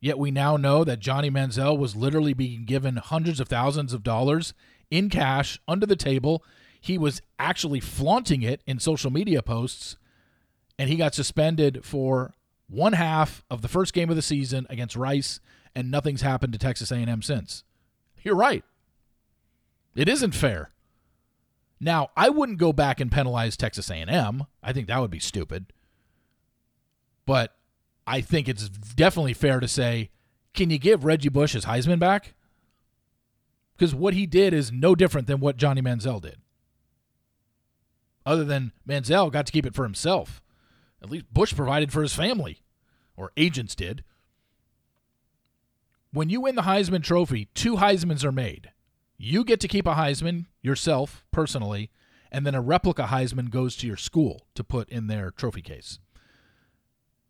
Yet 0.00 0.18
we 0.18 0.30
now 0.30 0.56
know 0.56 0.82
that 0.84 1.00
Johnny 1.00 1.30
Manziel 1.30 1.78
was 1.78 1.94
literally 1.94 2.32
being 2.32 2.64
given 2.64 2.96
hundreds 2.96 3.38
of 3.38 3.48
thousands 3.48 3.92
of 3.92 4.02
dollars 4.02 4.54
in 4.90 5.10
cash 5.10 5.60
under 5.68 5.84
the 5.86 5.96
table. 5.96 6.42
He 6.80 6.96
was 6.96 7.20
actually 7.38 7.80
flaunting 7.80 8.42
it 8.42 8.62
in 8.66 8.78
social 8.78 9.10
media 9.10 9.42
posts 9.42 9.96
and 10.78 10.88
he 10.88 10.96
got 10.96 11.14
suspended 11.14 11.84
for 11.84 12.32
one 12.66 12.94
half 12.94 13.44
of 13.50 13.60
the 13.60 13.68
first 13.68 13.92
game 13.92 14.08
of 14.08 14.16
the 14.16 14.22
season 14.22 14.66
against 14.70 14.96
Rice 14.96 15.40
and 15.74 15.90
nothing's 15.90 16.22
happened 16.22 16.54
to 16.54 16.58
Texas 16.58 16.90
A&M 16.90 17.20
since. 17.20 17.64
You're 18.22 18.34
right. 18.34 18.64
It 19.94 20.08
isn't 20.08 20.34
fair. 20.34 20.70
Now, 21.78 22.10
I 22.16 22.30
wouldn't 22.30 22.58
go 22.58 22.72
back 22.72 23.00
and 23.00 23.12
penalize 23.12 23.56
Texas 23.56 23.90
A&M. 23.90 24.46
I 24.62 24.72
think 24.72 24.86
that 24.86 25.00
would 25.00 25.10
be 25.10 25.18
stupid. 25.18 25.66
But 27.26 27.54
I 28.06 28.20
think 28.20 28.48
it's 28.48 28.68
definitely 28.68 29.34
fair 29.34 29.60
to 29.60 29.68
say, 29.68 30.10
can 30.54 30.70
you 30.70 30.78
give 30.78 31.04
Reggie 31.04 31.28
Bush 31.28 31.52
his 31.52 31.64
Heisman 31.64 31.98
back? 31.98 32.34
Because 33.76 33.94
what 33.94 34.14
he 34.14 34.26
did 34.26 34.52
is 34.52 34.72
no 34.72 34.94
different 34.94 35.26
than 35.26 35.40
what 35.40 35.56
Johnny 35.56 35.80
Manziel 35.80 36.20
did. 36.20 36.36
Other 38.26 38.44
than 38.44 38.72
Manziel 38.86 39.32
got 39.32 39.46
to 39.46 39.52
keep 39.52 39.64
it 39.64 39.74
for 39.74 39.84
himself. 39.84 40.42
At 41.02 41.10
least 41.10 41.32
Bush 41.32 41.54
provided 41.54 41.92
for 41.92 42.02
his 42.02 42.14
family, 42.14 42.62
or 43.16 43.32
agents 43.36 43.74
did. 43.74 44.04
When 46.12 46.28
you 46.28 46.42
win 46.42 46.56
the 46.56 46.62
Heisman 46.62 47.02
Trophy, 47.02 47.48
two 47.54 47.76
Heismans 47.76 48.24
are 48.24 48.32
made. 48.32 48.72
You 49.16 49.44
get 49.44 49.60
to 49.60 49.68
keep 49.68 49.86
a 49.86 49.94
Heisman 49.94 50.46
yourself 50.60 51.24
personally, 51.30 51.90
and 52.32 52.46
then 52.46 52.54
a 52.54 52.60
replica 52.60 53.04
Heisman 53.04 53.50
goes 53.50 53.76
to 53.76 53.86
your 53.86 53.96
school 53.96 54.46
to 54.54 54.64
put 54.64 54.88
in 54.88 55.06
their 55.06 55.30
trophy 55.30 55.62
case. 55.62 55.98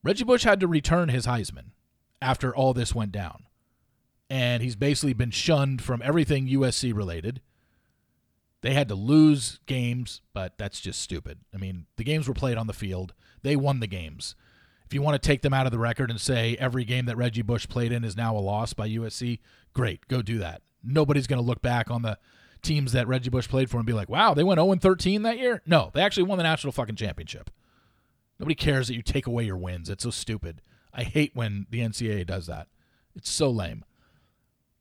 Reggie 0.02 0.24
Bush 0.24 0.44
had 0.44 0.60
to 0.60 0.66
return 0.66 1.08
his 1.08 1.26
Heisman 1.26 1.70
after 2.22 2.54
all 2.54 2.74
this 2.74 2.94
went 2.94 3.12
down. 3.12 3.44
And 4.28 4.62
he's 4.62 4.76
basically 4.76 5.12
been 5.12 5.30
shunned 5.30 5.82
from 5.82 6.02
everything 6.02 6.46
USC 6.48 6.94
related. 6.94 7.40
They 8.62 8.74
had 8.74 8.88
to 8.88 8.94
lose 8.94 9.58
games, 9.66 10.20
but 10.32 10.56
that's 10.58 10.80
just 10.80 11.00
stupid. 11.00 11.38
I 11.54 11.56
mean, 11.56 11.86
the 11.96 12.04
games 12.04 12.28
were 12.28 12.34
played 12.34 12.56
on 12.56 12.66
the 12.66 12.72
field. 12.72 13.14
They 13.42 13.56
won 13.56 13.80
the 13.80 13.86
games. 13.86 14.36
If 14.86 14.94
you 14.94 15.02
want 15.02 15.20
to 15.20 15.26
take 15.26 15.42
them 15.42 15.54
out 15.54 15.66
of 15.66 15.72
the 15.72 15.78
record 15.78 16.10
and 16.10 16.20
say 16.20 16.56
every 16.58 16.84
game 16.84 17.06
that 17.06 17.16
Reggie 17.16 17.42
Bush 17.42 17.66
played 17.68 17.92
in 17.92 18.04
is 18.04 18.16
now 18.16 18.36
a 18.36 18.38
loss 18.38 18.72
by 18.72 18.88
USC, 18.88 19.38
great, 19.72 20.06
go 20.08 20.20
do 20.22 20.38
that 20.38 20.62
nobody's 20.82 21.26
going 21.26 21.40
to 21.40 21.46
look 21.46 21.62
back 21.62 21.90
on 21.90 22.02
the 22.02 22.18
teams 22.62 22.92
that 22.92 23.08
Reggie 23.08 23.30
Bush 23.30 23.48
played 23.48 23.70
for 23.70 23.78
and 23.78 23.86
be 23.86 23.92
like, 23.92 24.08
wow, 24.08 24.34
they 24.34 24.44
went 24.44 24.58
0 24.58 24.74
13 24.74 25.22
that 25.22 25.38
year? 25.38 25.62
No, 25.66 25.90
they 25.94 26.02
actually 26.02 26.24
won 26.24 26.38
the 26.38 26.44
national 26.44 26.72
fucking 26.72 26.96
championship. 26.96 27.50
Nobody 28.40 28.54
cares 28.54 28.88
that 28.88 28.94
you 28.94 29.02
take 29.02 29.26
away 29.26 29.44
your 29.44 29.58
wins. 29.58 29.90
It's 29.90 30.02
so 30.02 30.10
stupid. 30.10 30.62
I 30.94 31.04
hate 31.04 31.32
when 31.36 31.66
the 31.68 31.80
NCAA 31.80 32.26
does 32.26 32.46
that. 32.46 32.68
It's 33.14 33.30
so 33.30 33.50
lame. 33.50 33.84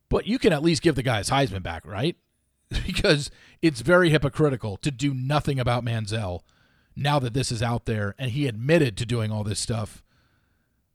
But 0.08 0.26
you 0.26 0.38
can 0.38 0.52
at 0.52 0.62
least 0.62 0.82
give 0.82 0.94
the 0.94 1.02
guys 1.02 1.28
Heisman 1.28 1.62
back, 1.62 1.86
right? 1.86 2.16
because 2.86 3.30
it's 3.60 3.82
very 3.82 4.10
hypocritical 4.10 4.78
to 4.78 4.90
do 4.90 5.12
nothing 5.12 5.60
about 5.60 5.84
Manziel 5.84 6.40
now 6.96 7.18
that 7.18 7.34
this 7.34 7.52
is 7.52 7.62
out 7.62 7.84
there 7.84 8.14
and 8.18 8.30
he 8.30 8.46
admitted 8.46 8.96
to 8.96 9.06
doing 9.06 9.30
all 9.30 9.44
this 9.44 9.60
stuff. 9.60 10.02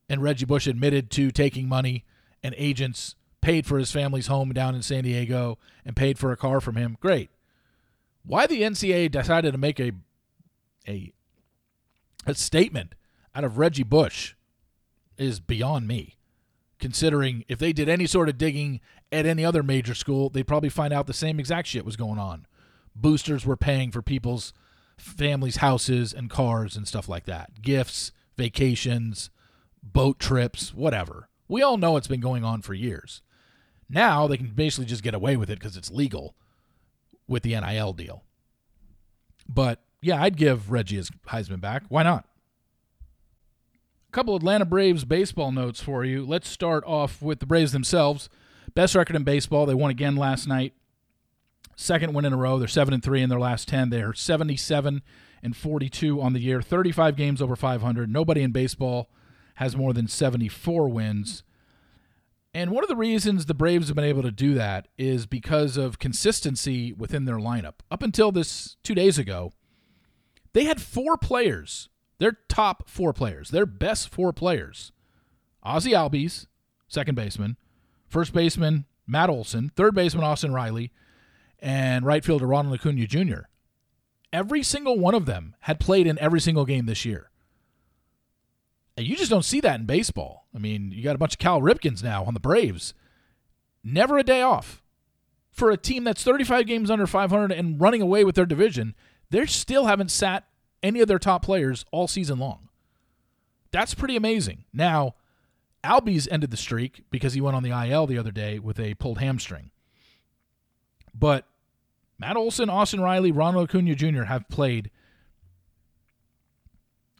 And 0.10 0.24
Reggie 0.24 0.45
Bush 0.45 0.65
admitted 0.65 1.12
to 1.12 1.31
taking 1.31 1.69
money 1.69 2.03
and 2.43 2.55
agents 2.57 3.15
paid 3.41 3.67
for 3.67 3.77
his 3.77 3.91
family's 3.91 4.27
home 4.27 4.53
down 4.53 4.74
in 4.74 4.81
San 4.81 5.03
Diego 5.03 5.60
and 5.86 5.95
paid 5.95 6.17
for 6.17 6.31
a 6.31 6.38
car 6.38 6.60
from 6.60 6.77
him. 6.77 6.98
Great. 7.00 7.29
Why 8.24 8.48
the 8.48 8.63
NCAA 8.63 9.12
decided 9.12 9.51
to 9.51 9.57
make 9.60 9.79
a 9.79 9.91
a 10.88 11.12
a 12.25 12.36
statement 12.36 12.96
out 13.34 13.44
of 13.44 13.58
Reggie 13.58 13.84
Bush 13.84 14.36
is 15.17 15.39
beyond 15.39 15.88
me. 15.88 16.17
Considering 16.79 17.46
if 17.48 17.58
they 17.58 17.72
did 17.72 17.88
any 17.88 18.05
sort 18.05 18.27
of 18.27 18.38
digging 18.38 18.82
at 19.12 19.25
any 19.25 19.46
other 19.46 19.63
major 19.63 19.96
school, 19.96 20.29
they'd 20.29 20.48
probably 20.48 20.70
find 20.70 20.94
out 20.94 21.08
the 21.08 21.13
same 21.13 21.39
exact 21.39 21.67
shit 21.67 21.86
was 21.86 21.96
going 21.96 22.20
on. 22.20 22.46
Boosters 22.96 23.46
were 23.46 23.58
paying 23.58 23.91
for 23.91 24.01
people's 24.01 24.53
families' 24.98 25.58
houses 25.58 26.13
and 26.13 26.29
cars 26.29 26.75
and 26.75 26.88
stuff 26.88 27.08
like 27.08 27.25
that. 27.25 27.62
Gifts, 27.62 28.12
vacations, 28.38 29.29
boat 29.82 30.20
trips, 30.20 30.74
whatever. 30.74 31.29
We 31.48 31.62
all 31.62 31.77
know 31.77 31.96
it's 31.98 32.08
been 32.08 32.22
going 32.22 32.44
on 32.44 32.62
for 32.62 32.74
years. 32.74 33.22
Now 33.89 34.27
they 34.27 34.38
can 34.38 34.48
basically 34.48 34.86
just 34.86 35.03
get 35.03 35.13
away 35.13 35.38
with 35.38 35.50
it 35.50 35.60
because 35.60 35.77
it's 35.77 35.91
legal 35.91 36.36
with 37.27 37.44
the 37.44 37.60
NIL 37.60 37.94
deal. 37.94 38.24
But 39.48 39.82
yeah, 40.05 40.21
I'd 40.21 40.38
give 40.38 40.71
Reggie 40.71 40.97
his 40.97 41.09
Heisman 41.27 41.59
back. 41.59 41.83
Why 41.89 42.03
not? 42.03 42.25
A 44.07 44.12
couple 44.12 44.35
Atlanta 44.35 44.65
Braves 44.65 45.03
baseball 45.03 45.51
notes 45.51 45.81
for 45.81 46.05
you. 46.05 46.24
Let's 46.24 46.47
start 46.47 46.83
off 46.85 47.21
with 47.21 47.39
the 47.39 47.47
Braves 47.47 47.71
themselves. 47.71 48.29
Best 48.75 48.93
record 48.93 49.15
in 49.15 49.24
baseball. 49.24 49.65
They 49.65 49.74
won 49.74 49.89
again 49.89 50.15
last 50.15 50.47
night. 50.47 50.74
Second 51.75 52.13
win 52.13 52.24
in 52.24 52.33
a 52.33 52.38
row. 52.38 52.59
They're 52.59 52.67
seven 52.67 52.93
and 52.93 53.03
three 53.03 53.21
in 53.21 53.29
their 53.29 53.39
last 53.39 53.67
ten. 53.67 53.89
They're 53.89 54.13
seventy-seven 54.13 55.01
and 55.41 55.55
42 55.55 56.21
on 56.21 56.33
the 56.33 56.39
year, 56.39 56.59
35 56.59 57.15
games 57.15 57.39
over 57.39 57.55
500. 57.55 58.09
Nobody 58.09 58.41
in 58.41 58.51
baseball 58.51 59.12
has 59.55 59.75
more 59.75 59.93
than 59.93 60.07
74 60.07 60.89
wins. 60.89 61.43
And 62.51 62.71
one 62.71 62.83
of 62.83 62.88
the 62.88 62.95
reasons 62.95 63.45
the 63.45 63.53
Braves 63.53 63.88
have 63.88 63.95
been 63.95 64.05
able 64.05 64.24
to 64.24 64.31
do 64.31 64.53
that 64.55 64.88
is 64.97 65.25
because 65.25 65.77
of 65.77 66.00
consistency 66.00 66.93
within 66.93 67.25
their 67.25 67.38
lineup. 67.38 67.75
Up 67.91 68.01
until 68.01 68.31
this 68.31 68.77
two 68.81 68.95
days 68.95 69.19
ago, 69.19 69.51
they 70.55 70.63
had 70.63 70.81
four 70.81 71.17
players, 71.17 71.89
their 72.17 72.38
top 72.47 72.88
four 72.88 73.12
players, 73.12 73.50
their 73.50 73.65
best 73.65 74.07
four 74.07 74.31
players. 74.31 74.93
Ozzie 75.62 75.91
Albies, 75.91 76.47
second 76.88 77.15
baseman, 77.15 77.57
first 78.07 78.31
baseman 78.31 78.85
Matt 79.05 79.29
Olson, 79.29 79.69
third 79.75 79.93
baseman 79.93 80.24
Austin 80.24 80.53
Riley, 80.53 80.93
and 81.59 82.05
right 82.05 82.24
fielder 82.24 82.47
Ronald 82.47 82.74
Acuna 82.74 83.05
Jr. 83.05 83.47
Every 84.31 84.63
single 84.63 84.97
one 84.97 85.13
of 85.13 85.25
them 85.25 85.55
had 85.59 85.77
played 85.77 86.07
in 86.07 86.17
every 86.19 86.39
single 86.39 86.63
game 86.63 86.85
this 86.85 87.03
year. 87.03 87.31
And 88.95 89.05
you 89.05 89.17
just 89.17 89.29
don't 89.29 89.43
see 89.43 89.59
that 89.59 89.81
in 89.81 89.85
baseball. 89.85 90.47
I 90.55 90.59
mean, 90.59 90.89
you 90.89 91.03
got 91.03 91.15
a 91.15 91.19
bunch 91.19 91.33
of 91.33 91.39
Cal 91.39 91.59
Ripkens 91.59 92.01
now 92.01 92.24
on 92.24 92.33
the 92.33 92.39
Braves. 92.39 92.93
Never 93.83 94.17
a 94.17 94.24
day 94.24 94.41
off. 94.41 94.81
For 95.51 95.69
a 95.69 95.75
team 95.75 96.05
that's 96.05 96.24
35 96.24 96.65
games 96.65 96.89
under 96.89 97.05
500 97.05 97.51
and 97.51 97.81
running 97.81 98.01
away 98.01 98.24
with 98.24 98.35
their 98.35 98.45
division, 98.45 98.95
they 99.29 99.46
still 99.46 99.86
haven't 99.86 100.12
sat 100.12 100.48
any 100.84 101.01
of 101.01 101.08
their 101.08 101.20
top 101.20 101.44
players 101.44 101.86
all 101.91 102.08
season 102.08 102.39
long. 102.39 102.70
That's 103.72 103.94
pretty 103.94 104.15
amazing. 104.15 104.65
Now, 104.72 105.15
Albies 105.84 106.27
ended 106.32 106.51
the 106.51 106.58
streak 106.58 107.03
because 107.12 107.34
he 107.34 107.41
went 107.41 107.55
on 107.55 107.63
the 107.63 107.72
IL 107.72 108.08
the 108.08 108.17
other 108.17 108.32
day 108.32 108.60
with 108.60 108.79
a 108.79 108.94
pulled 108.96 109.20
hamstring. 109.20 109.72
But 111.13 111.46
Matt 112.17 112.38
Olson, 112.38 112.70
Austin 112.70 113.01
Riley, 113.01 113.32
Ronald 113.32 113.70
Acuna 113.70 113.96
Jr. 113.96 114.24
have 114.24 114.48
played 114.50 114.91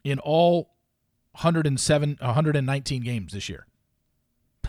in 0.04 0.20
all 0.20 0.72
107, 1.32 2.18
119 2.22 3.04
games 3.04 3.34
this 3.34 3.50
year. 3.50 3.68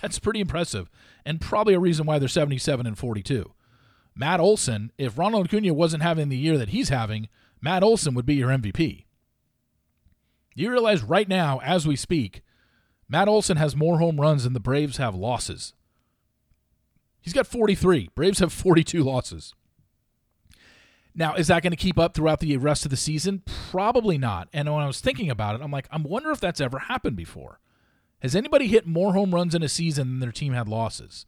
That's 0.00 0.18
pretty 0.18 0.40
impressive, 0.40 0.90
and 1.24 1.40
probably 1.40 1.74
a 1.74 1.80
reason 1.80 2.06
why 2.06 2.18
they're 2.18 2.28
77 2.28 2.86
and 2.86 2.98
42. 2.98 3.52
Matt 4.16 4.40
Olson, 4.40 4.90
if 4.96 5.18
Ronald 5.18 5.46
Acuna 5.46 5.74
wasn't 5.74 6.02
having 6.02 6.30
the 6.30 6.38
year 6.38 6.56
that 6.56 6.70
he's 6.70 6.88
having, 6.88 7.28
Matt 7.60 7.82
Olson 7.82 8.14
would 8.14 8.24
be 8.24 8.34
your 8.34 8.48
MVP. 8.48 9.04
You 10.54 10.70
realize 10.70 11.02
right 11.02 11.28
now, 11.28 11.60
as 11.62 11.86
we 11.86 11.96
speak, 11.96 12.42
Matt 13.10 13.28
Olson 13.28 13.58
has 13.58 13.76
more 13.76 13.98
home 13.98 14.18
runs 14.18 14.44
than 14.44 14.54
the 14.54 14.60
Braves 14.60 14.96
have 14.96 15.14
losses. 15.14 15.74
He's 17.20 17.34
got 17.34 17.46
43. 17.46 18.08
Braves 18.14 18.38
have 18.38 18.52
42 18.52 19.02
losses. 19.02 19.52
Now, 21.14 21.34
is 21.34 21.48
that 21.48 21.62
going 21.62 21.72
to 21.72 21.76
keep 21.76 21.98
up 21.98 22.14
throughout 22.14 22.40
the 22.40 22.56
rest 22.56 22.84
of 22.84 22.90
the 22.90 22.96
season? 22.96 23.42
Probably 23.70 24.16
not. 24.16 24.48
And 24.52 24.72
when 24.72 24.82
I 24.82 24.86
was 24.86 25.00
thinking 25.00 25.30
about 25.30 25.54
it, 25.54 25.62
I'm 25.62 25.70
like, 25.70 25.88
I 25.90 25.98
wonder 25.98 26.30
if 26.30 26.40
that's 26.40 26.60
ever 26.60 26.78
happened 26.78 27.16
before. 27.16 27.60
Has 28.20 28.34
anybody 28.34 28.66
hit 28.66 28.86
more 28.86 29.12
home 29.12 29.34
runs 29.34 29.54
in 29.54 29.62
a 29.62 29.68
season 29.68 30.08
than 30.08 30.20
their 30.20 30.32
team 30.32 30.54
had 30.54 30.68
losses? 30.68 31.26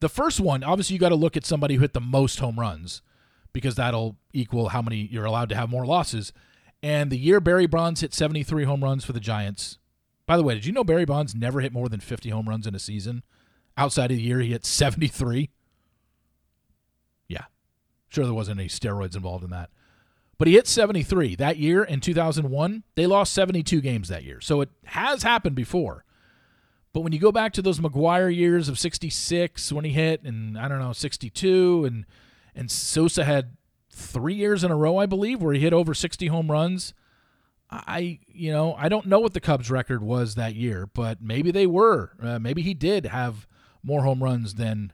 The 0.00 0.08
first 0.08 0.40
one, 0.40 0.64
obviously, 0.64 0.94
you 0.94 1.00
got 1.00 1.10
to 1.10 1.14
look 1.14 1.36
at 1.36 1.44
somebody 1.44 1.74
who 1.74 1.82
hit 1.82 1.92
the 1.92 2.00
most 2.00 2.40
home 2.40 2.58
runs 2.58 3.02
because 3.52 3.74
that'll 3.74 4.16
equal 4.32 4.70
how 4.70 4.82
many 4.82 5.08
you're 5.10 5.24
allowed 5.24 5.50
to 5.50 5.56
have 5.56 5.70
more 5.70 5.84
losses. 5.84 6.32
And 6.82 7.10
the 7.10 7.18
year 7.18 7.40
Barry 7.40 7.66
Bonds 7.66 8.00
hit 8.00 8.14
73 8.14 8.64
home 8.64 8.82
runs 8.82 9.04
for 9.04 9.12
the 9.12 9.20
Giants. 9.20 9.78
By 10.26 10.36
the 10.36 10.42
way, 10.42 10.54
did 10.54 10.64
you 10.64 10.72
know 10.72 10.84
Barry 10.84 11.04
Bonds 11.04 11.34
never 11.34 11.60
hit 11.60 11.72
more 11.72 11.88
than 11.88 12.00
50 12.00 12.30
home 12.30 12.48
runs 12.48 12.66
in 12.66 12.74
a 12.74 12.78
season? 12.78 13.22
Outside 13.76 14.10
of 14.10 14.16
the 14.16 14.22
year, 14.22 14.40
he 14.40 14.50
hit 14.50 14.64
73. 14.64 15.50
Yeah. 17.28 17.44
Sure, 18.08 18.24
there 18.24 18.34
wasn't 18.34 18.60
any 18.60 18.68
steroids 18.68 19.16
involved 19.16 19.44
in 19.44 19.50
that. 19.50 19.70
But 20.38 20.48
he 20.48 20.54
hit 20.54 20.66
73 20.66 21.36
that 21.36 21.58
year 21.58 21.84
in 21.84 22.00
2001. 22.00 22.84
They 22.94 23.06
lost 23.06 23.34
72 23.34 23.80
games 23.82 24.08
that 24.08 24.24
year. 24.24 24.40
So 24.40 24.62
it 24.62 24.70
has 24.84 25.22
happened 25.22 25.54
before. 25.54 26.04
But 26.92 27.00
when 27.00 27.12
you 27.12 27.18
go 27.18 27.32
back 27.32 27.52
to 27.52 27.62
those 27.62 27.78
McGwire 27.78 28.34
years 28.34 28.68
of 28.68 28.78
66 28.78 29.72
when 29.72 29.84
he 29.84 29.92
hit 29.92 30.22
and 30.24 30.58
I 30.58 30.68
don't 30.68 30.80
know 30.80 30.92
62 30.92 31.84
and 31.84 32.06
and 32.54 32.70
Sosa 32.70 33.24
had 33.24 33.56
3 33.92 34.34
years 34.34 34.64
in 34.64 34.70
a 34.70 34.76
row 34.76 34.96
I 34.96 35.06
believe 35.06 35.40
where 35.40 35.54
he 35.54 35.60
hit 35.60 35.72
over 35.72 35.94
60 35.94 36.26
home 36.26 36.50
runs. 36.50 36.94
I 37.70 38.18
you 38.26 38.50
know, 38.50 38.74
I 38.74 38.88
don't 38.88 39.06
know 39.06 39.20
what 39.20 39.34
the 39.34 39.40
Cubs 39.40 39.70
record 39.70 40.02
was 40.02 40.34
that 40.34 40.54
year, 40.56 40.88
but 40.92 41.22
maybe 41.22 41.50
they 41.50 41.66
were. 41.66 42.12
Uh, 42.20 42.38
maybe 42.38 42.62
he 42.62 42.74
did 42.74 43.06
have 43.06 43.46
more 43.82 44.02
home 44.02 44.22
runs 44.22 44.54
than 44.54 44.92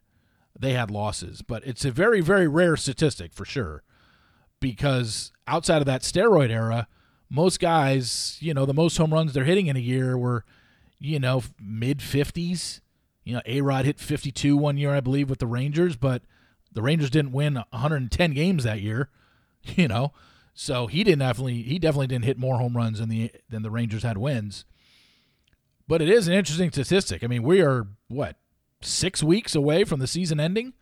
they 0.58 0.72
had 0.72 0.90
losses. 0.90 1.42
But 1.42 1.66
it's 1.66 1.84
a 1.84 1.90
very, 1.90 2.20
very 2.20 2.48
rare 2.48 2.76
statistic 2.76 3.32
for 3.32 3.44
sure. 3.44 3.82
Because 4.60 5.32
outside 5.46 5.82
of 5.82 5.86
that 5.86 6.02
steroid 6.02 6.50
era, 6.50 6.88
most 7.28 7.60
guys, 7.60 8.38
you 8.40 8.54
know, 8.54 8.64
the 8.64 8.74
most 8.74 8.96
home 8.96 9.12
runs 9.12 9.32
they're 9.32 9.44
hitting 9.44 9.66
in 9.66 9.76
a 9.76 9.80
year 9.80 10.16
were, 10.16 10.44
you 10.98 11.18
know, 11.18 11.42
mid 11.60 11.98
50s. 11.98 12.80
You 13.24 13.34
know, 13.34 13.42
A 13.44 13.60
Rod 13.60 13.84
hit 13.84 13.98
52 13.98 14.56
one 14.56 14.76
year, 14.78 14.94
I 14.94 15.00
believe, 15.00 15.28
with 15.28 15.40
the 15.40 15.46
Rangers, 15.46 15.96
but 15.96 16.22
the 16.72 16.82
Rangers 16.82 17.10
didn't 17.10 17.32
win 17.32 17.54
110 17.70 18.32
games 18.32 18.64
that 18.64 18.80
year, 18.80 19.10
you 19.64 19.88
know. 19.88 20.12
So 20.54 20.86
he 20.86 21.04
didn't 21.04 21.18
definitely 21.18 21.62
he 21.62 21.78
definitely 21.78 22.06
didn't 22.06 22.24
hit 22.24 22.38
more 22.38 22.58
home 22.58 22.76
runs 22.76 22.98
than 22.98 23.08
the 23.08 23.30
than 23.48 23.62
the 23.62 23.70
Rangers 23.70 24.04
had 24.04 24.16
wins. 24.16 24.64
But 25.88 26.02
it 26.02 26.08
is 26.08 26.28
an 26.28 26.34
interesting 26.34 26.70
statistic. 26.70 27.22
I 27.22 27.26
mean, 27.26 27.42
we 27.42 27.60
are 27.60 27.86
what 28.08 28.36
six 28.80 29.22
weeks 29.22 29.54
away 29.54 29.84
from 29.84 30.00
the 30.00 30.06
season 30.06 30.40
ending. 30.40 30.72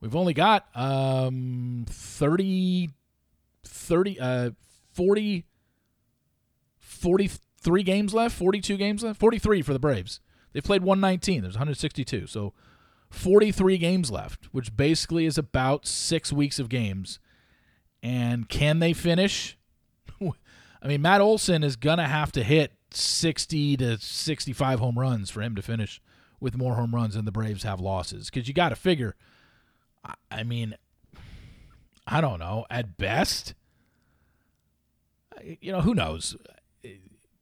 We've 0.00 0.16
only 0.16 0.34
got 0.34 0.66
um, 0.74 1.86
30, 1.88 2.90
30 3.64 4.20
uh, 4.20 4.50
40, 4.92 5.44
43 7.66 7.82
games 7.82 8.14
left, 8.14 8.36
42 8.36 8.76
games 8.76 9.02
left, 9.02 9.18
43 9.18 9.60
for 9.62 9.72
the 9.72 9.80
Braves. 9.80 10.20
They've 10.52 10.62
played 10.62 10.82
119. 10.82 11.42
There's 11.42 11.54
162. 11.54 12.28
So 12.28 12.52
43 13.10 13.76
games 13.76 14.08
left, 14.08 14.46
which 14.52 14.76
basically 14.76 15.26
is 15.26 15.36
about 15.36 15.84
six 15.84 16.32
weeks 16.32 16.60
of 16.60 16.68
games. 16.68 17.18
And 18.04 18.48
can 18.48 18.78
they 18.78 18.92
finish? 18.92 19.58
I 20.22 20.86
mean, 20.86 21.02
Matt 21.02 21.20
Olson 21.20 21.64
is 21.64 21.74
going 21.74 21.98
to 21.98 22.04
have 22.04 22.30
to 22.32 22.44
hit 22.44 22.72
60 22.92 23.78
to 23.78 23.98
65 23.98 24.78
home 24.78 24.96
runs 24.96 25.28
for 25.28 25.42
him 25.42 25.56
to 25.56 25.62
finish 25.62 26.00
with 26.38 26.56
more 26.56 26.76
home 26.76 26.94
runs 26.94 27.14
than 27.14 27.24
the 27.24 27.32
Braves 27.32 27.64
have 27.64 27.80
losses. 27.80 28.30
Because 28.30 28.46
you 28.46 28.54
got 28.54 28.68
to 28.68 28.76
figure, 28.76 29.16
I 30.30 30.44
mean, 30.44 30.76
I 32.06 32.20
don't 32.20 32.38
know, 32.38 32.64
at 32.70 32.96
best, 32.96 33.54
you 35.42 35.72
know, 35.72 35.80
who 35.80 35.94
knows? 35.94 36.36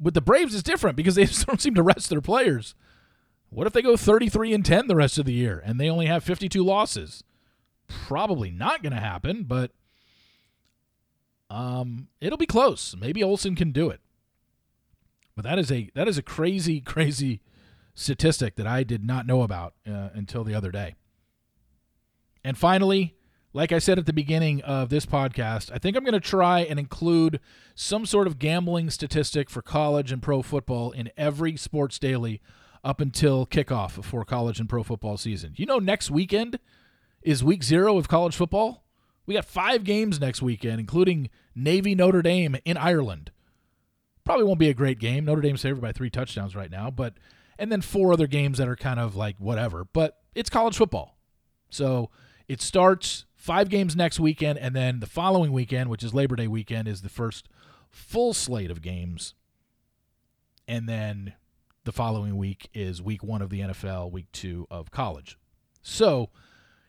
With 0.05 0.13
the 0.13 0.21
Braves, 0.21 0.53
it's 0.53 0.63
different 0.63 0.97
because 0.97 1.15
they 1.15 1.25
don't 1.47 1.61
seem 1.61 1.75
to 1.75 1.83
rest 1.83 2.11
their 2.11 2.21
players. 2.21 2.75
What 3.49 3.67
if 3.67 3.73
they 3.73 3.81
go 3.81 3.97
33 3.97 4.53
and 4.53 4.65
10 4.65 4.87
the 4.87 4.97
rest 4.97 5.17
of 5.17 5.25
the 5.25 5.33
year 5.33 5.63
and 5.65 5.81
they 5.81 5.89
only 5.89 6.07
have 6.07 6.23
52 6.23 6.63
losses? 6.63 7.25
Probably 7.89 8.51
not 8.51 8.83
going 8.83 8.93
to 8.93 9.01
happen, 9.01 9.45
but 9.45 9.71
um, 11.49 12.09
it'll 12.21 12.37
be 12.37 12.47
close. 12.47 12.95
Maybe 12.99 13.23
Olson 13.23 13.57
can 13.57 13.73
do 13.73 13.89
it. 13.89 14.01
But 15.35 15.45
that 15.45 15.59
is 15.59 15.73
a 15.73 15.91
that 15.95 16.07
is 16.07 16.19
a 16.19 16.23
crazy, 16.23 16.81
crazy 16.83 17.41
statistic 17.95 18.57
that 18.57 18.67
I 18.67 18.83
did 18.83 19.05
not 19.05 19.27
know 19.27 19.43
about 19.43 19.75
uh, 19.89 20.11
until 20.13 20.45
the 20.45 20.55
other 20.55 20.71
day. 20.71 20.97
And 22.45 22.59
finally, 22.59 23.15
like 23.55 23.71
I 23.71 23.79
said 23.79 23.99
at 23.99 24.07
the 24.07 24.13
beginning 24.13 24.61
of 24.63 24.89
this 24.89 25.07
podcast, 25.07 25.71
I 25.73 25.79
think 25.79 25.97
I'm 25.97 26.03
going 26.03 26.13
to 26.13 26.21
try 26.21 26.61
and 26.61 26.79
include 26.79 27.39
some 27.77 28.05
sort 28.05 28.27
of 28.27 28.41
gambling 28.41 28.91
statistic 28.91 29.49
for 29.49 29.63
college 29.63 30.11
and 30.11 30.21
pro 30.21 30.43
football 30.43 30.91
in 30.91 31.11
every 31.17 31.57
sports 31.57 32.01
daily 32.01 32.43
up 32.83 33.01
until 33.01 33.47
kickoff 33.47 34.03
for 34.05 34.25
college 34.25 34.59
and 34.59 34.69
pro 34.69 34.83
football 34.83 35.17
season. 35.17 35.55
You 35.57 35.67
know, 35.67 35.79
next 35.79 36.11
weekend 36.11 36.59
is 37.23 37.45
week 37.45 37.63
zero 37.63 37.97
of 37.97 38.09
college 38.09 38.35
football. 38.35 38.85
We 39.25 39.35
got 39.35 39.45
five 39.45 39.85
games 39.85 40.21
next 40.21 40.43
weekend, 40.43 40.81
including 40.81 41.31
Navy 41.55 41.95
Notre 41.95 42.23
Dame 42.23 42.57
in 42.65 42.77
Ireland. 42.77 43.31
Probably 44.25 44.45
won't 44.45 44.59
be 44.59 44.69
a 44.69 44.75
great 44.75 44.99
game. 44.99 45.25
Notre 45.25 45.41
Dame's 45.41 45.63
favored 45.63 45.81
by 45.81 45.93
three 45.93 46.11
touchdowns 46.11 46.57
right 46.57 46.71
now, 46.71 46.91
but 46.91 47.15
and 47.57 47.71
then 47.71 47.83
four 47.83 48.13
other 48.13 48.27
games 48.27 48.59
that 48.59 48.69
are 48.69 48.75
kind 48.75 48.99
of 48.99 49.15
like 49.15 49.37
whatever. 49.39 49.85
But 49.93 50.19
it's 50.35 50.51
college 50.51 50.77
football. 50.77 51.17
So 51.71 52.11
it 52.49 52.61
starts 52.61 53.27
five 53.45 53.69
games 53.69 53.95
next 53.95 54.19
weekend, 54.19 54.59
and 54.59 54.75
then 54.75 55.01
the 55.01 55.07
following 55.07 55.53
weekend, 55.53 55.91
which 55.91 56.03
is 56.03 56.15
Labor 56.15 56.35
Day 56.35 56.49
weekend, 56.49 56.89
is 56.89 57.03
the 57.03 57.11
first 57.11 57.47
full 57.91 58.33
slate 58.33 58.71
of 58.71 58.81
games. 58.81 59.35
And 60.67 60.89
then 60.89 61.35
the 61.85 61.93
following 61.93 62.39
week 62.39 62.71
is 62.73 63.03
week 63.03 63.23
one 63.23 63.43
of 63.43 63.51
the 63.51 63.61
NFL, 63.61 64.11
week 64.11 64.33
two 64.33 64.67
of 64.71 64.91
college. 64.91 65.37
So 65.83 66.31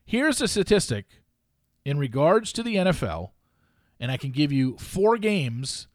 here's 0.05 0.39
a 0.39 0.47
statistic 0.47 1.05
in 1.83 1.97
regards 1.97 2.53
to 2.53 2.63
the 2.63 2.75
NFL, 2.75 3.31
and 3.99 4.09
I 4.09 4.15
can 4.15 4.31
give 4.31 4.53
you 4.53 4.77
four 4.77 5.17
games 5.17 5.87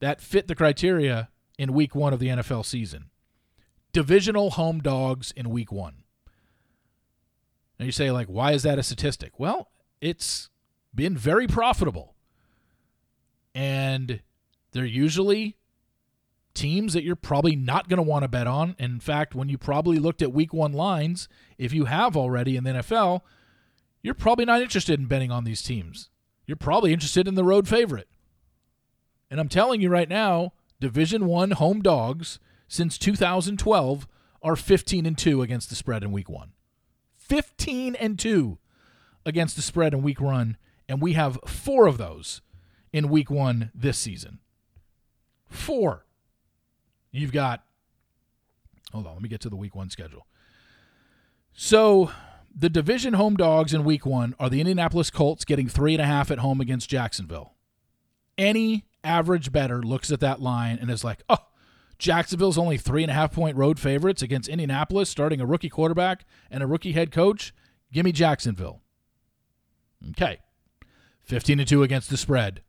that 0.00 0.20
fit 0.20 0.48
the 0.48 0.56
criteria 0.56 1.28
in 1.60 1.72
week 1.72 1.94
one 1.94 2.12
of 2.12 2.18
the 2.18 2.28
NFL 2.28 2.66
season 2.66 3.10
divisional 3.92 4.50
home 4.50 4.80
dogs 4.80 5.32
in 5.36 5.48
week 5.48 5.70
one. 5.70 6.02
Now 7.78 7.86
you 7.86 7.92
say, 7.92 8.10
like, 8.10 8.26
why 8.26 8.50
is 8.50 8.64
that 8.64 8.80
a 8.80 8.82
statistic? 8.82 9.38
Well, 9.38 9.68
it's 10.00 10.48
been 10.94 11.16
very 11.16 11.46
profitable. 11.46 12.14
And 13.54 14.20
they're 14.72 14.84
usually 14.84 15.56
teams 16.54 16.92
that 16.92 17.04
you're 17.04 17.16
probably 17.16 17.54
not 17.54 17.88
going 17.88 17.98
to 17.98 18.02
want 18.02 18.24
to 18.24 18.28
bet 18.28 18.46
on. 18.46 18.74
In 18.78 19.00
fact, 19.00 19.34
when 19.34 19.48
you 19.48 19.56
probably 19.56 19.98
looked 19.98 20.22
at 20.22 20.32
week 20.32 20.52
one 20.52 20.72
lines, 20.72 21.28
if 21.56 21.72
you 21.72 21.84
have 21.84 22.16
already 22.16 22.56
in 22.56 22.64
the 22.64 22.70
NFL, 22.70 23.22
you're 24.02 24.14
probably 24.14 24.44
not 24.44 24.60
interested 24.60 24.98
in 24.98 25.06
betting 25.06 25.30
on 25.30 25.44
these 25.44 25.62
teams. 25.62 26.10
You're 26.46 26.56
probably 26.56 26.92
interested 26.92 27.28
in 27.28 27.34
the 27.34 27.44
road 27.44 27.68
favorite. 27.68 28.08
And 29.30 29.38
I'm 29.38 29.48
telling 29.48 29.80
you 29.80 29.88
right 29.88 30.08
now, 30.08 30.52
Division 30.80 31.26
1 31.26 31.52
home 31.52 31.82
dogs 31.82 32.38
since 32.66 32.98
2012 32.98 34.08
are 34.42 34.56
15 34.56 35.06
and 35.06 35.18
2 35.18 35.42
against 35.42 35.68
the 35.68 35.74
spread 35.74 36.02
in 36.02 36.12
week 36.12 36.28
1. 36.28 36.52
15 37.16 37.94
and 37.96 38.18
2 38.18 38.58
against 39.24 39.56
the 39.56 39.62
spread 39.62 39.94
in 39.94 40.02
week 40.02 40.20
1 40.20 40.56
and 40.88 41.02
we 41.02 41.12
have 41.12 41.38
4 41.46 41.86
of 41.86 41.98
those 41.98 42.40
in 42.92 43.08
week 43.08 43.30
1 43.30 43.70
this 43.74 43.98
season. 43.98 44.38
4. 45.48 46.04
You've 47.10 47.32
got 47.32 47.62
Hold 48.92 49.06
on, 49.06 49.12
let 49.12 49.22
me 49.22 49.28
get 49.28 49.42
to 49.42 49.50
the 49.50 49.56
week 49.56 49.74
1 49.74 49.90
schedule. 49.90 50.26
So, 51.52 52.10
the 52.54 52.68
division 52.68 53.14
home 53.14 53.36
dogs 53.36 53.74
in 53.74 53.84
week 53.84 54.06
one 54.06 54.34
are 54.38 54.48
the 54.48 54.60
Indianapolis 54.60 55.10
Colts 55.10 55.44
getting 55.44 55.68
three 55.68 55.92
and 55.94 56.02
a 56.02 56.06
half 56.06 56.30
at 56.30 56.38
home 56.38 56.60
against 56.60 56.88
Jacksonville. 56.88 57.54
Any 58.36 58.86
average 59.04 59.52
better 59.52 59.82
looks 59.82 60.10
at 60.10 60.20
that 60.20 60.40
line 60.40 60.78
and 60.80 60.90
is 60.90 61.04
like, 61.04 61.22
oh, 61.28 61.46
Jacksonville's 61.98 62.58
only 62.58 62.76
three 62.76 63.02
and 63.02 63.10
a 63.10 63.14
half 63.14 63.32
point 63.32 63.56
road 63.56 63.78
favorites 63.78 64.22
against 64.22 64.48
Indianapolis, 64.48 65.10
starting 65.10 65.40
a 65.40 65.46
rookie 65.46 65.68
quarterback 65.68 66.24
and 66.50 66.62
a 66.62 66.66
rookie 66.66 66.92
head 66.92 67.10
coach. 67.10 67.52
Give 67.92 68.04
me 68.04 68.12
Jacksonville. 68.12 68.80
Okay. 70.10 70.38
15 71.22 71.58
to 71.58 71.64
2 71.64 71.82
against 71.82 72.10
the 72.10 72.16
spread. 72.16 72.62